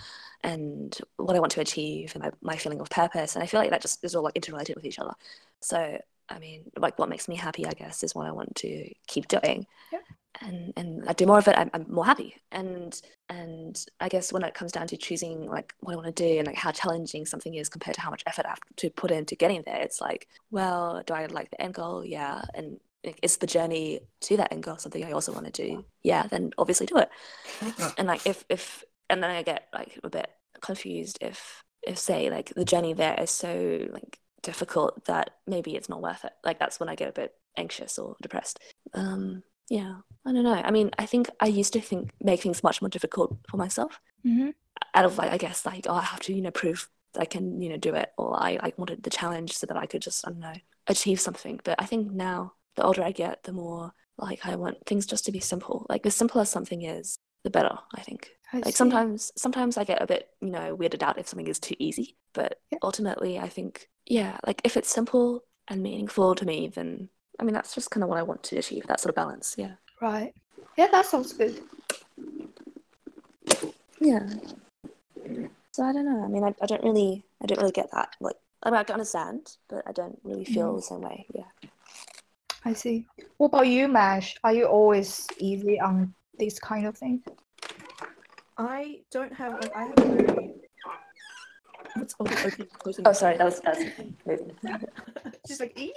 [0.43, 3.35] and what I want to achieve and my, my feeling of purpose.
[3.35, 5.13] And I feel like that just is all like interrelated with each other.
[5.61, 8.91] So I mean, like what makes me happy, I guess, is what I want to
[9.07, 9.65] keep doing.
[9.91, 9.99] Yeah.
[10.41, 12.35] And and I do more of it, I'm, I'm more happy.
[12.51, 16.23] And and I guess when it comes down to choosing like what I want to
[16.23, 18.89] do and like how challenging something is compared to how much effort I have to
[18.89, 22.05] put into getting there, it's like, well, do I like the end goal?
[22.05, 22.41] Yeah.
[22.53, 22.79] And
[23.21, 25.85] is the journey to that end goal something I also want to do?
[26.03, 26.27] Yeah.
[26.27, 27.09] Then obviously do it.
[27.97, 30.29] And like if if and then I get like a bit
[30.61, 35.89] confused if if say like the journey there is so like difficult that maybe it's
[35.89, 36.33] not worth it.
[36.43, 38.59] Like that's when I get a bit anxious or depressed.
[38.93, 40.53] Um yeah, I don't know.
[40.53, 43.99] I mean, I think I used to think make things much more difficult for myself
[44.25, 44.49] Mm-hmm.
[44.93, 47.25] out of like I guess like oh I have to you know prove that I
[47.25, 50.01] can you know do it or I I wanted the challenge so that I could
[50.01, 50.53] just I don't know
[50.87, 51.59] achieve something.
[51.63, 55.25] But I think now the older I get, the more like I want things just
[55.25, 55.85] to be simple.
[55.89, 57.77] Like the simpler something is, the better.
[57.95, 58.31] I think.
[58.63, 61.75] Like sometimes sometimes I get a bit you know weirded out if something is too
[61.79, 62.17] easy.
[62.33, 62.79] But Yeah.
[62.83, 67.53] ultimately, I think yeah, like if it's simple and meaningful to me, then I mean
[67.53, 68.87] that's just kind of what I want to achieve.
[68.87, 69.55] That sort of balance.
[69.57, 69.73] Yeah.
[70.01, 70.33] Right.
[70.77, 71.61] Yeah, that sounds good.
[73.99, 74.27] Yeah.
[75.71, 76.23] So I don't know.
[76.23, 78.15] I mean, I, I don't really, I don't really get that.
[78.19, 80.75] Like, I mean, I can understand, but I don't really feel mm.
[80.77, 81.25] the same way.
[81.33, 81.69] Yeah.
[82.65, 83.07] I see.
[83.37, 84.35] What about you, Mash?
[84.43, 87.23] Are you always easy on this kind of thing?
[88.57, 90.53] I don't have like I have a very
[91.95, 93.07] what's all the opening and closing?
[93.07, 93.85] Oh, sorry, that was that was
[94.25, 94.89] movement.
[95.47, 95.93] She's like "Ee."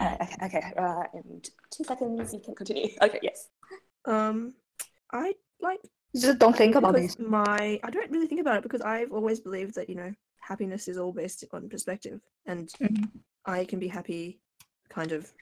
[0.00, 0.72] Okay, okay.
[0.76, 2.88] Uh, in two seconds, you can continue.
[3.02, 3.48] Okay, yes.
[4.06, 4.54] um
[5.12, 5.80] I like
[6.16, 7.18] Just don't think about this.
[7.18, 10.88] my I don't really think about it because I've always believed that, you know, happiness
[10.88, 13.10] is all based on perspective and Mhm.
[13.46, 14.40] I can be happy
[14.88, 15.32] kind of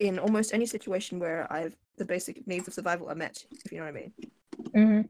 [0.00, 3.78] in almost any situation where I've the basic needs of survival are met, if you
[3.78, 4.12] know what I mean.
[4.74, 5.08] Mhm.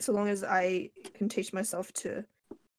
[0.00, 2.24] So long as I can teach myself to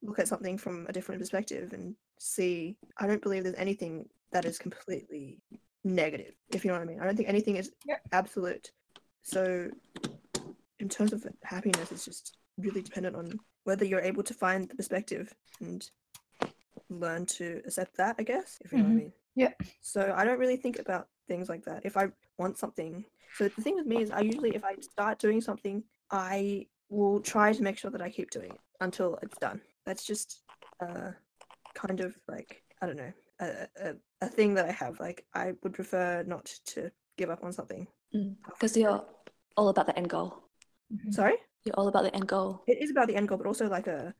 [0.02, 4.46] look at something from a different perspective and see I don't believe there's anything that
[4.46, 5.40] is completely
[5.84, 7.00] negative, if you know what I mean.
[7.00, 7.98] I don't think anything is Yeah.
[8.12, 8.72] absolute.
[9.22, 9.70] So
[10.80, 14.76] in terms of happiness it's just really dependent on whether you're able to find the
[14.76, 15.90] perspective and
[16.90, 18.98] learn to accept that, I guess, if you know what I Mhm.
[18.98, 19.14] mean.
[19.36, 19.54] Yeah.
[19.82, 21.86] So I don't really think about things like that.
[21.86, 25.20] If I want something, so the thing with me is I usually if I start
[25.20, 29.38] doing something, I will try to make sure that I keep doing it until it's
[29.40, 29.62] done.
[29.86, 30.44] That's just
[30.80, 31.12] uh
[31.74, 35.00] kind of like I don't know a, a, a thing that I have.
[35.00, 37.88] Like I would prefer not to give up on something.
[38.46, 39.04] Because you're
[39.58, 40.44] all about the end goal.
[40.94, 41.14] Mhm.
[41.14, 42.64] Sorry, You're all about the end goal.
[42.68, 44.14] it is about the end goal, but also like a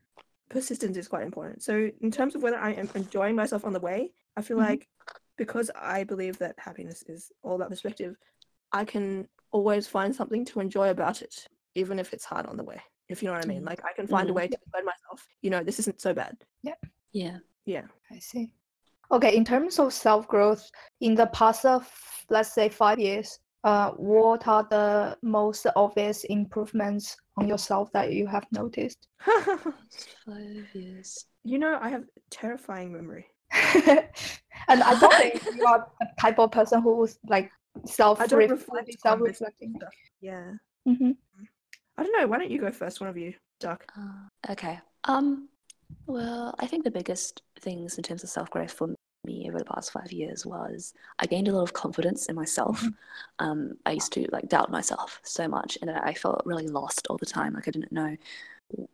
[0.50, 1.62] persistence is quite important.
[1.64, 4.62] So in terms of whether I am enjoying myself on the way, I feel Mhm.
[4.70, 4.90] like
[5.38, 8.16] because I believe that happiness is all about perspective,
[8.72, 12.64] I can always find something to enjoy about it, even if it's hard on the
[12.64, 12.82] way.
[13.10, 13.62] If you know what I mean.
[13.64, 13.68] Mm.
[13.68, 14.36] Like I can find a Mm.
[14.36, 16.36] way to persuade myself, you know, this isn't so bad.
[17.14, 17.38] Yeah.
[17.66, 17.86] Yeah.
[18.12, 18.52] I see.
[19.12, 20.70] Okay, in terms of self growth,
[21.02, 21.90] in the past of
[22.30, 28.28] let's say five years, uh, what are the most obvious improvements on yourself that you
[28.28, 29.08] have noticed?
[30.26, 31.26] Five years.
[31.44, 33.28] you know, I have terrifying memory.
[34.68, 37.52] and I don't think you are the type of person who's like
[37.86, 39.76] self I don't reflect Self reflecting.
[39.78, 39.94] stuff.
[40.22, 40.54] Yeah.
[40.86, 41.12] hmm
[41.98, 42.28] I don't know.
[42.28, 43.86] Why don't you go first, one of you, Duck?
[43.98, 44.80] Uh, okay.
[45.04, 45.50] Um.
[46.08, 48.90] Well, I think the biggest things in terms of self growth for
[49.26, 52.84] me over the past five years was I gained a lot of confidence in myself.
[53.40, 57.18] Um, I used to like doubt myself so much, and I felt really lost all
[57.18, 57.54] the time.
[57.54, 58.16] Like I didn't know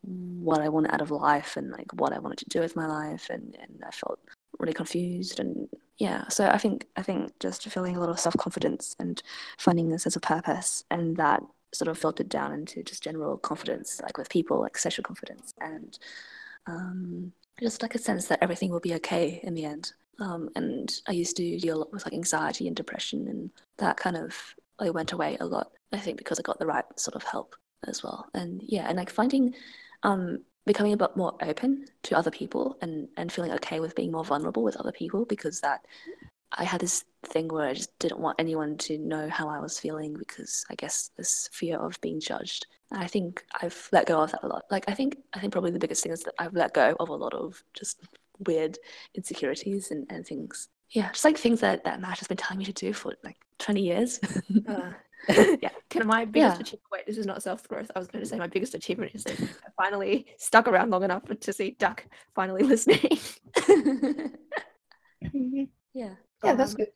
[0.02, 2.88] what I wanted out of life and like what I wanted to do with my
[2.88, 4.20] life, and and I felt
[4.60, 5.40] really confused.
[5.40, 9.22] And yeah so i think i think just feeling a lot of self-confidence and
[9.58, 14.00] finding a sense of purpose and that sort of filtered down into just general confidence
[14.02, 16.00] like with people like social confidence and
[16.68, 19.92] um, just like a sense that everything will be okay in the end.
[20.22, 23.96] Um, and i used to deal a lot with like anxiety and depression and that
[23.96, 24.36] kind of
[24.78, 27.56] like went away a lot i think because i got the right sort of help
[27.88, 28.28] as well.
[28.34, 29.56] And yeah and like finding
[30.04, 34.12] um becoming a bit more open to other people and and feeling okay with being
[34.12, 35.86] more vulnerable with other people because that
[36.52, 39.80] I had this thing where I just didn't want anyone to know how I was
[39.80, 42.66] feeling because I guess this fear of being judged.
[42.92, 44.64] And I think I've let go of that a lot.
[44.72, 47.10] Like I think I think probably the biggest thing is that I've let go of
[47.10, 48.00] a lot of just
[48.48, 48.78] weird
[49.16, 50.70] insecurities and, and things.
[50.92, 53.38] Yeah, just like things that, that Mash has been telling me to do for like
[53.60, 54.20] 20 years.
[54.68, 54.92] Uh,
[55.62, 55.70] Yeah.
[55.90, 56.62] Can my biggest Yeah.
[56.62, 56.84] achievement?
[56.92, 57.92] Wait, this is not self growth.
[57.96, 61.04] I was going to say my biggest achievement is that I finally stuck around long
[61.04, 63.20] enough to see Duck finally listening.
[65.94, 66.14] Yeah.
[66.44, 66.88] Yeah, that's Um, good.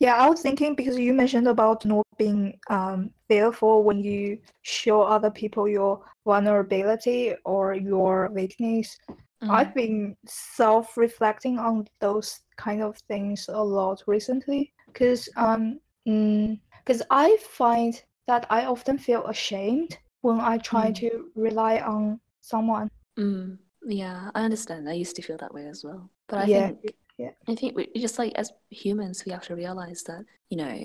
[0.00, 5.02] Yeah, I was thinking because you mentioned about not being um, fearful when you show
[5.02, 8.98] other people your vulnerability or your weakness.
[9.42, 9.50] Mm.
[9.50, 17.36] I've been self-reflecting on those kind of things a lot recently because um because I
[17.40, 20.94] find that I often feel ashamed when I try Mm.
[20.96, 22.90] to rely on someone.
[23.18, 24.88] Mm, yeah, I understand.
[24.88, 26.10] I used to feel that way as well.
[26.28, 27.30] But I Yeah, think yeah.
[27.48, 30.84] I think we just like as humans we have to realize that, you know,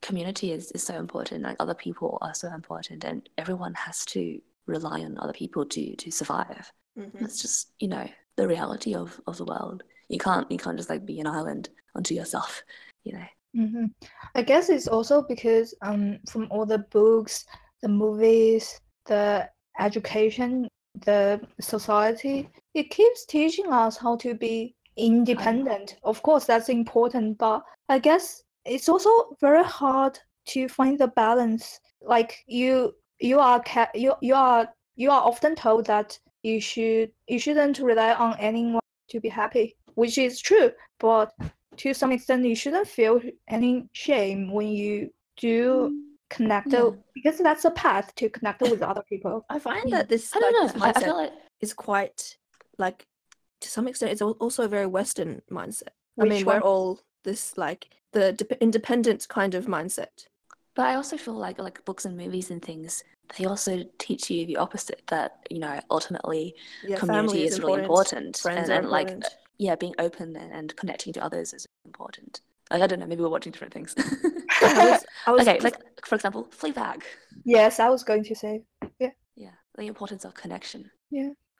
[0.00, 4.40] community is, is so important, like other people are so important and everyone has to
[4.66, 6.72] rely on other people to to survive.
[6.98, 7.12] mhm.
[7.20, 9.82] That's just, you know, the reality of, of the world.
[10.08, 12.62] You can't you can't just like be an island unto yourself,
[13.04, 13.26] you know.
[13.54, 13.86] hmm
[14.34, 17.44] I guess it's also because um from all the books,
[17.82, 20.68] the movies, the education,
[21.04, 25.96] the society, it keeps teaching us how to be independent.
[26.04, 31.80] Of course, that's important, but I guess it's also very hard to find the balance.
[32.00, 33.62] Like you, you are
[33.94, 38.80] you you are you are often told that you should you shouldn't rely on anyone
[39.08, 41.32] to be happy, which is true, but
[41.76, 45.90] to some extent you shouldn't feel any shame when you do
[46.28, 46.90] connect Yeah.
[47.14, 49.44] because that's a path to connect with other people.
[49.48, 50.86] I find that this I like don't this know.
[50.86, 52.36] I, I feel like is quite
[52.78, 53.06] like
[53.62, 55.94] to some extent it's also a very Western mindset.
[56.20, 60.26] I Which mean, we're all this like the dep independent kind of mindset.
[60.74, 63.04] But I also feel like like books and movies and things,
[63.38, 67.82] they also teach you the opposite that, you know, ultimately Yeah, community family is, really
[67.82, 68.42] important.
[68.44, 69.10] And, and like
[69.58, 72.40] yeah, being open and, and connecting to others is important.
[72.70, 73.94] Like I don't know, maybe we're watching different things.
[74.62, 77.02] I was, I was okay, like for example, Fleabag.
[77.44, 78.62] Yes, I was going to say.
[78.98, 80.90] Yeah, yeah the importance of connection.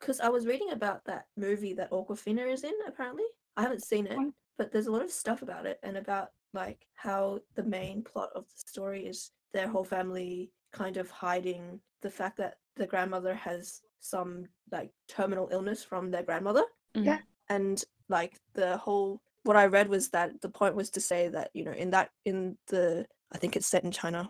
[0.03, 3.23] Because I was reading about that movie that Awkwafina is in, apparently.
[3.57, 4.19] I haven't seen it,
[4.59, 8.31] but there's a lot of stuff about it and about like how the main plot
[8.35, 13.33] of the story is their whole family kind of hiding the fact that the grandmother
[13.33, 16.65] has some like terminal illness from their grandmother.
[16.97, 17.07] Mm-hmm.
[17.07, 17.19] Yeah.
[17.49, 21.51] And like the whole what I read was that the point was to say that,
[21.55, 24.29] you know, in that in the I think it's set in China.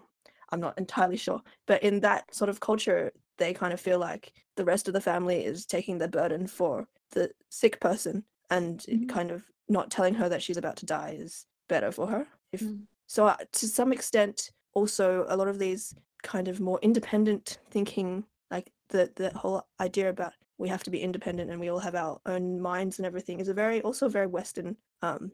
[0.50, 1.40] I'm not entirely sure.
[1.66, 5.00] But in that sort of culture, they kind of feel like the rest of the
[5.00, 9.08] family is taking the burden for the sick person and Mhm.
[9.08, 12.26] kind of not telling her that she's about to die is better for her.
[12.52, 12.86] If Mm.
[13.06, 18.24] so, uh, to some extent, also a lot of these kind of more independent thinking,
[18.50, 21.94] like the the whole idea about we have to be independent and we all have
[21.94, 25.32] our own minds and everything, is a very also very Western um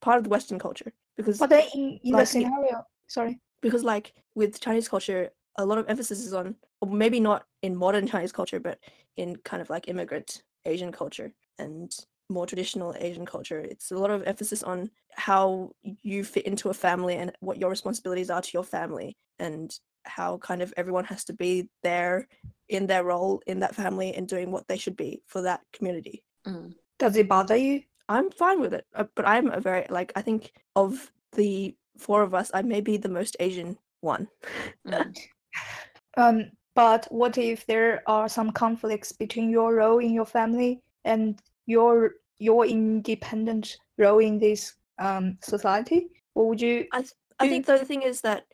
[0.00, 2.50] part of the Western culture because But then in, in the Like, yeah.
[2.50, 3.40] scenario, sorry.
[3.62, 8.06] because like with Chinese culture, a lot of emphasis is on maybe not in modern
[8.12, 8.78] Chinese culture, but
[9.16, 11.94] in kind of like immigrant Asian culture and
[12.28, 13.60] more traditional Asian culture.
[13.60, 15.70] It's a lot of emphasis on how
[16.02, 19.72] you fit into a family and what your responsibilities are to your family and
[20.04, 22.26] how kind of everyone has to be there
[22.68, 26.24] in their role in that family and doing what they should be for that community.
[26.46, 26.74] Mm.
[26.98, 27.82] Does it bother you?
[28.08, 32.22] I'm fine with it, uh, but I'm a very like I think of the four
[32.22, 34.28] of us, I may be the most Asian one.
[34.86, 35.16] Mm.
[36.18, 41.40] Um, but what if there are some conflicts between your role in your family and
[41.66, 46.08] your your independent role in this um society?
[46.34, 46.86] What would you?
[46.92, 48.44] I Do- think the thing is that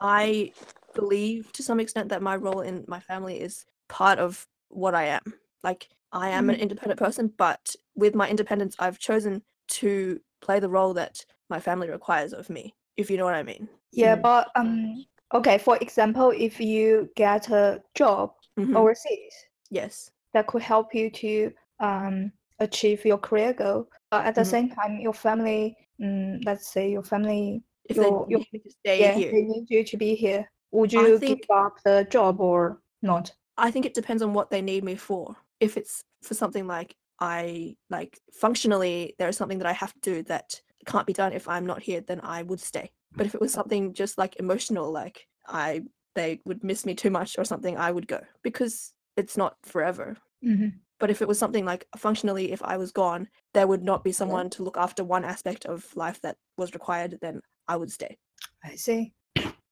[0.00, 0.52] I
[0.94, 5.04] believe to some extent that my role in my family is part of what I
[5.04, 5.34] am.
[5.62, 9.42] Like I am an independent person, but with my independence, I've chosen
[9.80, 12.74] to play the role that my family requires of me.
[12.96, 13.68] If you know what I mean.
[13.92, 14.22] Yeah, Mm.
[14.22, 15.04] but um,
[15.34, 15.58] okay.
[15.58, 18.76] For example, if you get a job Mhm.
[18.76, 19.34] overseas,
[19.70, 20.10] Yes.
[20.32, 23.88] that could help you to um achieve your career goal.
[24.10, 24.46] But at the Mhm.
[24.46, 28.58] same time, your family, mm, let's say your family, If your, they your need me
[28.60, 30.48] to stay yeah, here, they need you to be here.
[30.70, 33.32] Would you think- give up the job or not?
[33.58, 35.36] I think it depends on what they need me for.
[35.60, 40.00] If it's for something like I like functionally, there is something that I have to
[40.00, 42.90] do that can't be done if I'm not here, then I would stay.
[43.16, 45.82] But if it was something just like emotional, like I
[46.14, 50.16] they would miss me too much or something, I would go because it's not forever.
[50.42, 50.68] hmm
[51.00, 54.12] But if it was something like functionally, if I was gone, there would not be
[54.12, 58.16] someone to look after one aspect of life that was required, then I would stay
[58.64, 59.12] I see.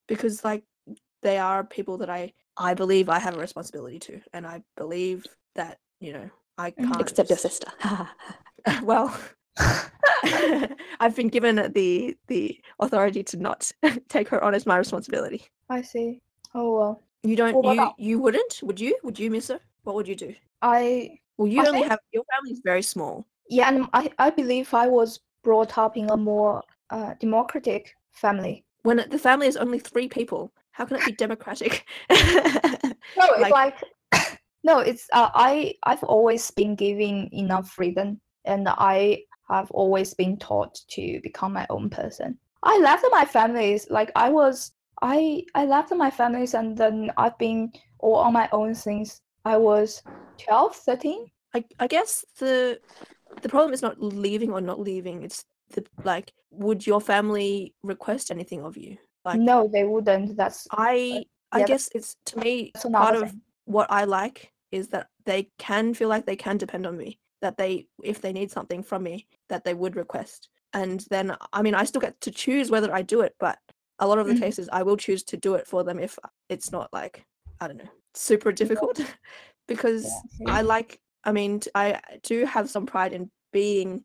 [0.09, 0.65] because like
[1.23, 5.25] they are people that I I believe I have a responsibility to, and I believe
[5.55, 6.89] that you know I Mhm.
[6.89, 7.69] can't Except your sister.
[8.83, 9.17] well,
[11.01, 13.71] I've been given the the authority to not
[14.09, 15.43] take her on as my responsibility.
[15.69, 16.21] I see.
[16.55, 17.55] Oh well, You don't.
[17.63, 18.61] Well, you you wouldn't?
[18.63, 18.97] Would you?
[19.05, 19.61] Would you miss her?
[19.85, 20.35] What would you do?
[20.63, 23.25] I Well, you I only think- have your family is very small.
[23.49, 28.65] yeah, and I I believe I was brought up in a more uh, democratic family.
[28.83, 31.85] When the family is only three people, how can it be democratic?
[33.17, 33.53] No, it's Like-
[34.13, 39.25] like, no, it's uh, I I've always been given enough freedom, and I
[39.57, 42.39] have always been taught to become my own person.
[42.63, 44.73] I left my families like I was
[45.03, 49.57] I I left my families, and then I've been all on my own since I
[49.57, 50.03] was
[50.47, 51.27] 12, 13.
[51.55, 52.79] I, I guess the
[53.43, 55.23] the problem is not leaving or not leaving.
[55.23, 58.99] It's the like, would your family request anything of you?
[59.25, 60.37] Like no, they wouldn't.
[60.37, 61.21] That's I uh,
[61.53, 63.35] I yeah, guess it's to me part another of
[63.65, 67.19] what I like is that they can feel like they can depend on me.
[67.43, 70.49] That they if they need something from me, that they would request.
[70.73, 73.59] And then I mean I still get to choose whether I do it, but
[73.99, 74.41] a lot of the Mhm.
[74.41, 76.19] cases I will choose to do it for them if
[76.49, 77.25] it's not like
[77.61, 78.99] I don't know super difficult
[79.69, 80.05] because
[80.41, 84.05] Yeah, I like I mean i do have some pride in being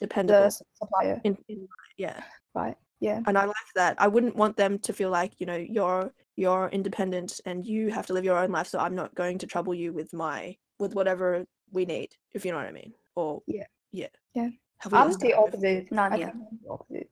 [0.00, 2.22] dependable the supplier, in, in yeah
[2.54, 2.76] right?
[3.00, 3.20] Yeah.
[3.26, 4.00] and I like that.
[4.00, 8.06] I wouldn't want them to feel like you know you're you're independent and you have
[8.06, 10.94] to live your own life, so I'm not going to trouble you with my with
[10.94, 12.92] whatever we need, if you know what I mean.
[13.16, 13.66] Or Yeah.
[13.92, 14.50] yeah, Yeah.
[14.78, 15.90] Have we I'm the opposite.
[15.92, 16.32] None I yet.
[16.32, 17.10] think I'm the opposite.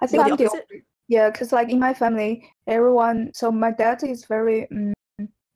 [0.00, 0.64] I think You're I'm the opposite?
[0.64, 0.84] opposite.
[1.08, 3.30] Yeah, because like in my family, everyone.
[3.34, 4.92] So my dad is very mm,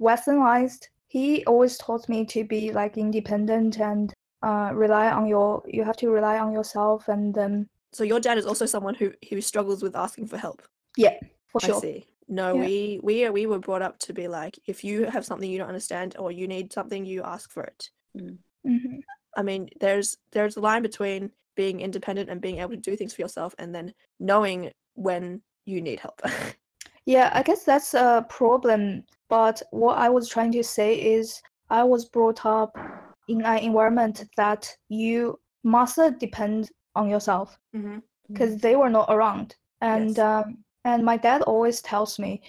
[0.01, 0.87] westernized.
[1.09, 5.63] He always taught me to be like independent and uh, rely on your.
[5.67, 9.13] You have to rely on yourself, and then So your dad is also someone who
[9.29, 10.63] who struggles with asking for help.
[10.97, 11.17] yeah,
[11.49, 11.81] for I sure.
[11.81, 12.07] see.
[12.29, 12.61] No, Yeah.
[12.63, 15.69] we we we were brought up to be like if you have something you don't
[15.69, 17.91] understand or you need something, you ask for it.
[18.17, 19.01] Hmm
[19.37, 23.15] I mean, there's there's a line between being independent and being able to do things
[23.15, 26.21] for yourself, and then knowing when you need help.
[27.05, 29.05] Yeah, I guess that's a problem.
[29.29, 32.77] But what I was trying to say is, I was brought up
[33.29, 37.59] in an environment that you must depend on yourself.
[37.75, 37.99] mm-hmm.
[38.29, 39.57] because they were not around.
[39.81, 40.19] And Yes.
[40.19, 42.41] um, and my dad always tells me,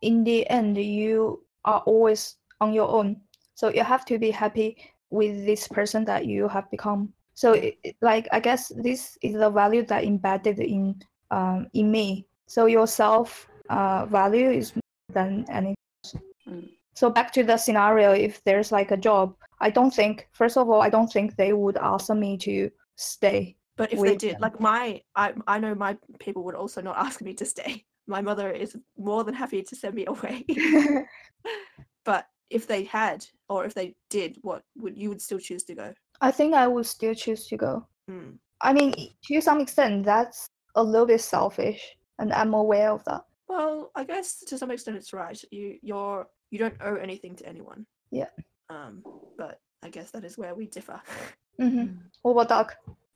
[0.00, 3.20] in the end, you are always on your own.
[3.54, 4.76] So you have to be happy
[5.14, 7.12] with this person that you have become.
[7.34, 11.00] So it, it- like I guess this is the value that embedded in
[11.30, 12.26] um, in me.
[12.46, 15.76] So your self uh, value is more than anything.
[16.04, 16.14] else.
[16.48, 16.68] Mm.
[16.94, 20.68] So back to the scenario, if there's like a job, I don't think first of
[20.68, 23.56] all, I don't think they would ask me to stay.
[23.76, 24.42] But if they did, them.
[24.42, 27.84] like my, I I know my people would also not ask me to stay.
[28.06, 30.44] My mother is more than happy to send me away.
[32.04, 35.74] but if they had, or if they did, what would you would still choose to
[35.74, 35.94] go?
[36.20, 37.86] I think I would still choose to go.
[38.10, 38.38] Mm.
[38.60, 41.80] I mean, to some extent, that's a little bit selfish,
[42.18, 43.22] and I'm aware of that.
[43.48, 45.40] Well, I guess to some extent it's right.
[45.50, 47.86] You you're you don't owe anything to anyone.
[48.10, 48.30] Yeah.
[48.70, 49.02] Um,
[49.36, 51.00] but I guess that is where we differ.
[51.60, 51.86] hmm
[52.22, 52.72] What about Doug?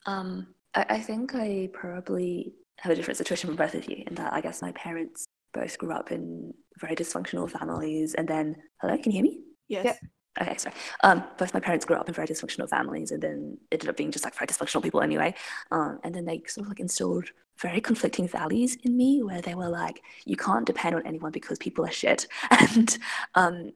[0.07, 4.15] Um, I, I think I probably have a different situation from both of you in
[4.17, 8.97] that I guess my parents both grew up in very dysfunctional families, and then hello,
[8.97, 9.41] can you hear me?
[9.69, 9.99] Yes.
[10.41, 10.75] Okay, sorry.
[11.03, 14.11] Um, both my parents grew up in very dysfunctional families, and then ended up being
[14.11, 15.35] just like very dysfunctional people anyway.
[15.71, 17.31] Um, and then they sort of like instilled
[17.61, 21.59] very conflicting values in me, where they were like, "You can't depend on anyone because
[21.59, 22.99] people are shit," and
[23.35, 23.73] um,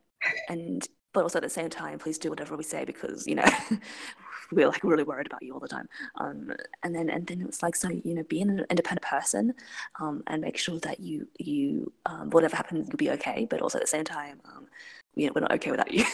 [0.49, 3.51] and but also at the same time, please do whatever we say because you know
[4.53, 5.89] we're like really worried about you all the time.
[6.17, 9.55] Um, and then and then it was like, so you know, be an independent person,
[10.01, 13.47] um, and make sure that you you um, whatever happens, you'll be okay.
[13.49, 14.67] But also at the same time, um,
[15.15, 16.05] you know, we're not okay without you,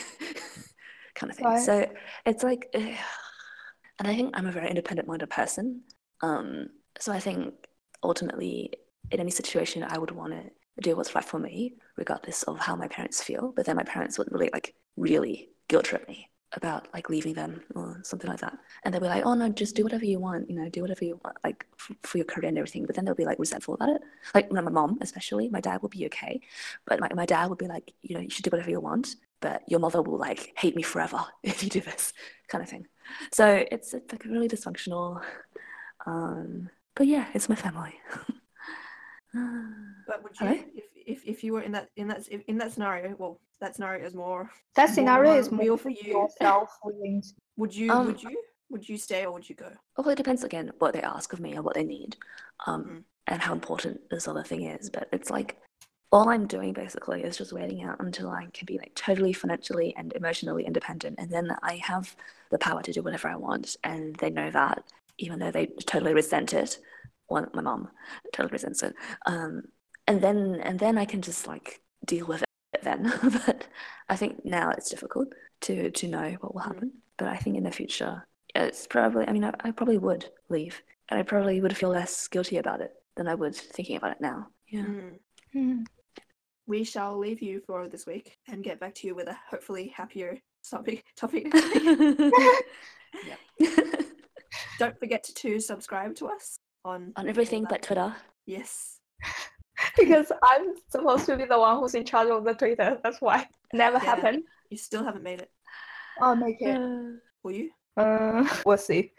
[1.14, 1.46] kind of thing.
[1.46, 1.62] Right.
[1.62, 1.90] So
[2.26, 5.82] it's like, and I think I'm a very independent-minded person.
[6.22, 7.54] Um, so I think
[8.02, 8.72] ultimately,
[9.10, 10.42] in any situation, I would want to
[10.80, 13.52] do what's right for me, regardless of how my parents feel.
[13.54, 16.28] But then my parents wouldn't really like really guilt trip me.
[16.54, 18.58] About like leaving them or something like that.
[18.84, 21.04] And they'll be like, oh no, just do whatever you want, you know, do whatever
[21.04, 22.86] you want, like f- for your career and everything.
[22.86, 24.02] But then they'll be like resentful about it.
[24.34, 26.40] Like my mom, especially, my dad will be okay.
[26.86, 29.16] But my, my dad would be like, you know, you should do whatever you want,
[29.40, 32.12] but your mother will like hate me forever if you do this
[32.48, 32.86] kind of thing.
[33.32, 35.22] So it's, it's like really dysfunctional.
[36.06, 37.94] Um, but yeah, it's my family.
[40.06, 40.60] But would you, Hello?
[40.74, 44.04] if, if if you were in that in that in that scenario, well, that scenario
[44.06, 44.50] is more.
[44.76, 46.20] That scenario more is more real for for you.
[46.20, 46.68] yourself.
[47.56, 49.70] Would you Um, would you would you stay or would you go?
[49.96, 52.16] Well, it depends again what they ask of me or what they need,
[52.66, 53.04] um, Mm.
[53.26, 54.90] and how important this other thing is.
[54.90, 55.58] But it's like
[56.12, 59.94] all I'm doing basically is just waiting out until I can be like totally financially
[59.96, 62.14] and emotionally independent, and then I have
[62.50, 64.84] the power to do whatever I want, and they know that,
[65.18, 66.78] even though they totally resent it.
[67.26, 67.90] One, my mom
[68.32, 68.94] totally resents it,
[69.26, 69.68] um,
[70.08, 73.12] and then and then I can just like deal with it then.
[73.46, 73.68] but
[74.08, 75.28] I think now it's difficult
[75.62, 76.66] to to know what will Mm.
[76.66, 76.92] happen.
[77.18, 79.26] But I think in the future, it's probably.
[79.28, 82.80] I mean, I, I probably would leave, and I probably would feel less guilty about
[82.80, 84.48] it than I would thinking about it now.
[84.68, 84.84] Yeah.
[84.86, 85.18] Mm.
[85.52, 85.82] Hmm.
[86.66, 89.88] We shall leave you for this week and get back to you with a hopefully
[89.96, 90.38] happier
[90.70, 91.02] topic.
[91.16, 91.46] Topic.
[94.78, 98.14] Don't forget to subscribe to us on On everything but Twitter.
[98.46, 99.00] yes.
[99.96, 102.98] because I'm supposed to be the one who's in charge of the Twitter.
[103.02, 103.46] That's why.
[103.72, 104.04] Never Yeah.
[104.04, 104.42] happened.
[104.70, 105.50] You still haven't made it.
[106.20, 106.78] I'll make it.
[107.42, 107.70] Will you?
[107.96, 109.12] Uh, we'll see.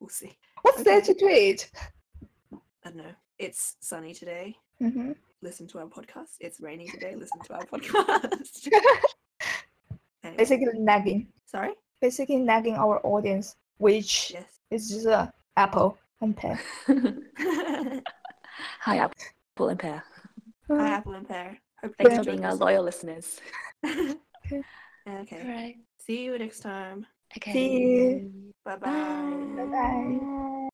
[0.00, 0.36] We'll see.
[0.62, 1.70] What's there to tweet?
[2.52, 2.56] I
[2.90, 3.14] don't know.
[3.38, 4.56] It's sunny today.
[4.80, 5.12] hmm
[5.42, 6.36] Listen to our podcast.
[6.40, 7.14] It's raining today.
[7.14, 8.68] Listen to our podcast.
[10.24, 11.28] Anyway, Basically nagging.
[11.44, 11.70] Sorry.
[12.00, 14.44] Basically nagging our audience, which Yes.
[14.72, 16.58] is just a apple and pear.
[18.80, 19.14] Hi, Apple
[19.64, 20.04] and Pear.
[20.68, 20.94] Hi, oh.
[20.94, 21.58] Apple and Pear.
[21.82, 23.40] Hope Thanks for being our loyal listeners.
[23.86, 24.14] okay.
[25.08, 25.74] right.
[25.98, 27.06] See you next time.
[27.36, 27.52] Okay.
[27.52, 28.52] See you.
[28.64, 29.46] Bye bye.
[29.56, 30.68] Bye bye.